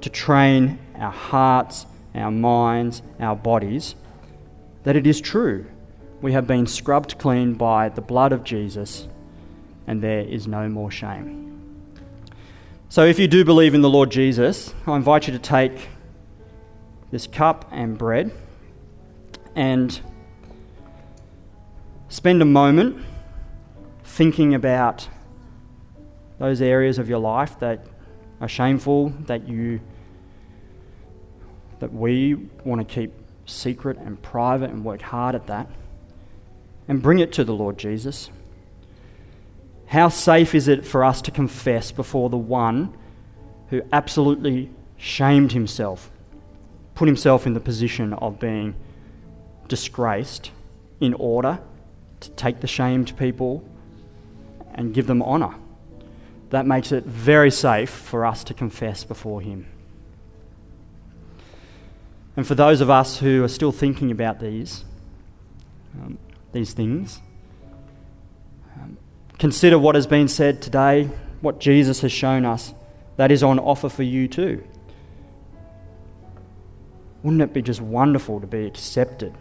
to 0.00 0.10
train 0.10 0.78
our 0.96 1.12
hearts, 1.12 1.86
our 2.14 2.30
minds, 2.30 3.02
our 3.20 3.36
bodies 3.36 3.94
that 4.84 4.96
it 4.96 5.06
is 5.06 5.20
true 5.20 5.66
we 6.22 6.32
have 6.32 6.46
been 6.46 6.66
scrubbed 6.66 7.18
clean 7.18 7.54
by 7.54 7.88
the 7.88 8.00
blood 8.00 8.32
of 8.32 8.44
Jesus, 8.44 9.08
and 9.88 10.00
there 10.00 10.20
is 10.20 10.46
no 10.46 10.68
more 10.68 10.90
shame. 10.90 11.40
So, 12.88 13.04
if 13.04 13.18
you 13.18 13.26
do 13.26 13.44
believe 13.44 13.74
in 13.74 13.80
the 13.80 13.90
Lord 13.90 14.10
Jesus, 14.10 14.72
I 14.86 14.94
invite 14.94 15.26
you 15.26 15.32
to 15.32 15.38
take 15.38 15.88
this 17.10 17.26
cup 17.26 17.68
and 17.72 17.98
bread 17.98 18.30
and 19.56 20.00
spend 22.08 22.40
a 22.40 22.46
moment 22.46 23.04
thinking 24.04 24.54
about 24.54 25.08
those 26.38 26.62
areas 26.62 26.98
of 26.98 27.08
your 27.08 27.18
life 27.18 27.58
that 27.58 27.84
are 28.40 28.48
shameful, 28.48 29.08
that 29.26 29.48
you 29.48 29.80
that 31.80 31.92
we 31.92 32.34
want 32.64 32.86
to 32.86 32.94
keep 32.94 33.12
secret 33.44 33.98
and 33.98 34.22
private 34.22 34.70
and 34.70 34.84
work 34.84 35.02
hard 35.02 35.34
at 35.34 35.48
that 35.48 35.66
and 36.88 37.02
bring 37.02 37.18
it 37.18 37.32
to 37.32 37.44
the 37.44 37.54
Lord 37.54 37.78
Jesus? 37.78 38.30
How 39.86 40.08
safe 40.08 40.54
is 40.54 40.68
it 40.68 40.86
for 40.86 41.04
us 41.04 41.20
to 41.22 41.30
confess 41.30 41.92
before 41.92 42.30
the 42.30 42.38
one 42.38 42.96
who 43.68 43.82
absolutely 43.92 44.70
shamed 44.96 45.52
himself, 45.52 46.10
put 46.94 47.08
himself 47.08 47.46
in 47.46 47.54
the 47.54 47.60
position 47.60 48.12
of 48.14 48.38
being 48.38 48.74
disgraced 49.68 50.50
in 51.00 51.14
order 51.14 51.60
to 52.20 52.30
take 52.30 52.60
the 52.60 52.66
shamed 52.66 53.16
people 53.16 53.64
and 54.74 54.94
give 54.94 55.06
them 55.06 55.22
honour. 55.22 55.54
That 56.50 56.66
makes 56.66 56.92
it 56.92 57.04
very 57.04 57.50
safe 57.50 57.90
for 57.90 58.26
us 58.26 58.44
to 58.44 58.54
confess 58.54 59.04
before 59.04 59.40
Him. 59.40 59.66
And 62.36 62.46
for 62.46 62.54
those 62.54 62.80
of 62.80 62.90
us 62.90 63.18
who 63.18 63.42
are 63.42 63.48
still 63.48 63.72
thinking 63.72 64.10
about 64.10 64.40
these, 64.40 64.84
um, 66.00 66.18
these 66.52 66.72
things, 66.72 67.20
um, 68.76 68.96
consider 69.38 69.78
what 69.78 69.94
has 69.94 70.06
been 70.06 70.28
said 70.28 70.62
today, 70.62 71.08
what 71.40 71.60
Jesus 71.60 72.00
has 72.00 72.12
shown 72.12 72.44
us, 72.44 72.74
that 73.16 73.30
is 73.30 73.42
on 73.42 73.58
offer 73.58 73.88
for 73.88 74.02
you 74.02 74.28
too. 74.28 74.62
Wouldn't 77.22 77.42
it 77.42 77.52
be 77.52 77.62
just 77.62 77.80
wonderful 77.80 78.40
to 78.40 78.46
be 78.46 78.66
accepted? 78.66 79.34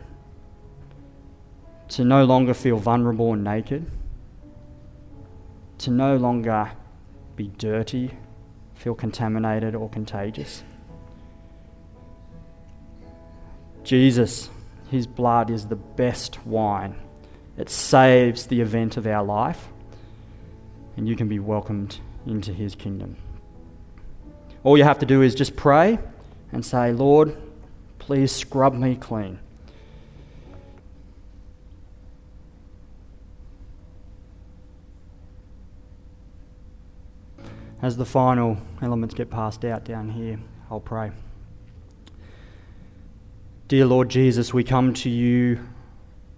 To 1.90 2.04
no 2.04 2.24
longer 2.26 2.54
feel 2.54 2.78
vulnerable 2.78 3.34
and 3.34 3.44
naked? 3.44 3.90
To 5.80 5.92
no 5.92 6.16
longer 6.16 6.72
be 7.36 7.48
dirty, 7.58 8.12
feel 8.76 8.94
contaminated 8.94 9.74
or 9.74 9.90
contagious? 9.90 10.64
Jesus, 13.84 14.50
his 14.92 15.08
blood 15.08 15.50
is 15.50 15.68
the 15.68 15.78
best 15.78 16.46
wine. 16.46 16.98
It 17.58 17.70
saves 17.70 18.48
the 18.48 18.60
event 18.60 18.98
of 18.98 19.08
our 19.08 19.24
life, 19.24 19.70
and 20.98 21.08
you 21.08 21.16
can 21.16 21.30
be 21.30 21.40
welcomed 21.40 22.00
into 22.26 22.52
his 22.52 22.76
kingdom. 22.76 23.16
All 24.66 24.78
you 24.78 24.84
have 24.84 25.00
to 25.00 25.06
do 25.06 25.22
is 25.22 25.34
just 25.34 25.56
pray 25.56 25.98
and 26.52 26.66
say, 26.66 26.92
Lord, 26.92 27.38
please 28.00 28.34
scrub 28.34 28.74
me 28.74 28.98
clean. 28.98 29.40
As 37.82 37.96
the 37.96 38.06
final 38.06 38.58
elements 38.82 39.16
get 39.16 39.30
passed 39.30 39.64
out 39.64 39.86
down 39.86 40.10
here, 40.10 40.38
I'll 40.70 40.82
pray. 40.82 41.12
Dear 43.72 43.86
Lord 43.86 44.10
Jesus, 44.10 44.54
we 44.54 44.66
come 44.66 44.94
to 44.96 45.10
you 45.10 45.66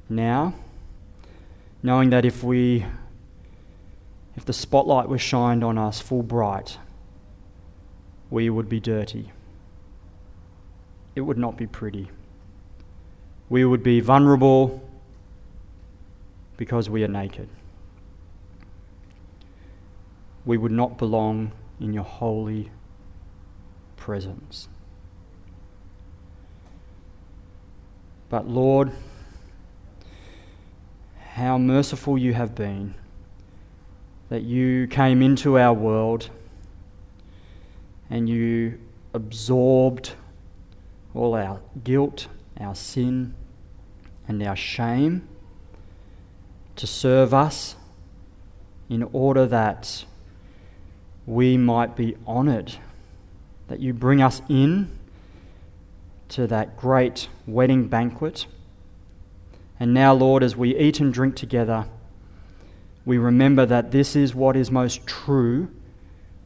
now, 0.07 0.53
knowing 1.81 2.11
that 2.11 2.25
if 2.25 2.43
we 2.43 2.85
if 4.35 4.45
the 4.45 4.53
spotlight 4.53 5.09
was 5.09 5.19
shined 5.19 5.63
on 5.63 5.75
us 5.79 5.99
full 5.99 6.21
bright, 6.21 6.77
we 8.29 8.51
would 8.51 8.69
be 8.69 8.79
dirty. 8.79 9.31
It 11.15 11.21
would 11.21 11.39
not 11.39 11.57
be 11.57 11.65
pretty. 11.65 12.11
We 13.49 13.65
would 13.65 13.81
be 13.81 13.99
vulnerable 13.99 14.87
because 16.55 16.87
we 16.87 17.03
are 17.03 17.07
naked. 17.07 17.49
We 20.45 20.57
would 20.57 20.71
not 20.71 20.99
belong 20.99 21.51
in 21.79 21.93
your 21.93 22.03
holy 22.03 22.69
presence. 23.97 24.67
But 28.33 28.47
Lord, 28.47 28.91
how 31.33 31.59
merciful 31.59 32.17
you 32.17 32.33
have 32.33 32.55
been 32.55 32.95
that 34.29 34.41
you 34.41 34.87
came 34.87 35.21
into 35.21 35.59
our 35.59 35.75
world 35.75 36.31
and 38.09 38.27
you 38.27 38.79
absorbed 39.13 40.15
all 41.13 41.35
our 41.35 41.61
guilt, 41.83 42.25
our 42.59 42.73
sin, 42.73 43.35
and 44.27 44.41
our 44.41 44.55
shame 44.55 45.27
to 46.75 46.87
serve 46.87 47.35
us 47.35 47.75
in 48.89 49.03
order 49.13 49.45
that 49.45 50.05
we 51.27 51.55
might 51.55 51.95
be 51.95 52.17
honoured, 52.25 52.77
that 53.67 53.79
you 53.79 53.93
bring 53.93 54.23
us 54.23 54.41
in 54.49 54.97
to 56.33 56.47
that 56.47 56.75
great 56.77 57.27
wedding 57.45 57.87
banquet. 57.87 58.45
And 59.79 59.93
now, 59.93 60.13
Lord, 60.13 60.43
as 60.43 60.55
we 60.55 60.75
eat 60.75 60.99
and 60.99 61.13
drink 61.13 61.35
together, 61.35 61.85
we 63.05 63.17
remember 63.17 63.65
that 63.65 63.91
this 63.91 64.15
is 64.15 64.33
what 64.33 64.55
is 64.55 64.71
most 64.71 65.05
true 65.05 65.69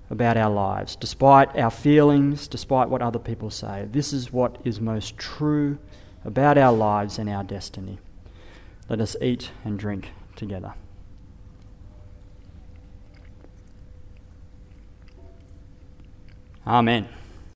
about 0.09 0.37
our 0.37 0.49
lives. 0.49 0.95
Despite 0.95 1.55
our 1.55 1.71
feelings, 1.71 2.47
despite 2.47 2.89
what 2.89 3.01
other 3.01 3.19
people 3.19 3.49
say, 3.49 3.87
this 3.91 4.11
is 4.11 4.33
what 4.33 4.57
is 4.63 4.81
most 4.81 5.17
true 5.17 5.77
about 6.25 6.57
our 6.57 6.73
lives 6.73 7.17
and 7.17 7.29
our 7.29 7.43
destiny. 7.43 7.99
Let 8.89 8.99
us 9.01 9.15
eat 9.21 9.51
and 9.63 9.77
drink 9.77 10.11
together. 10.35 10.73
Amen. 16.65 17.07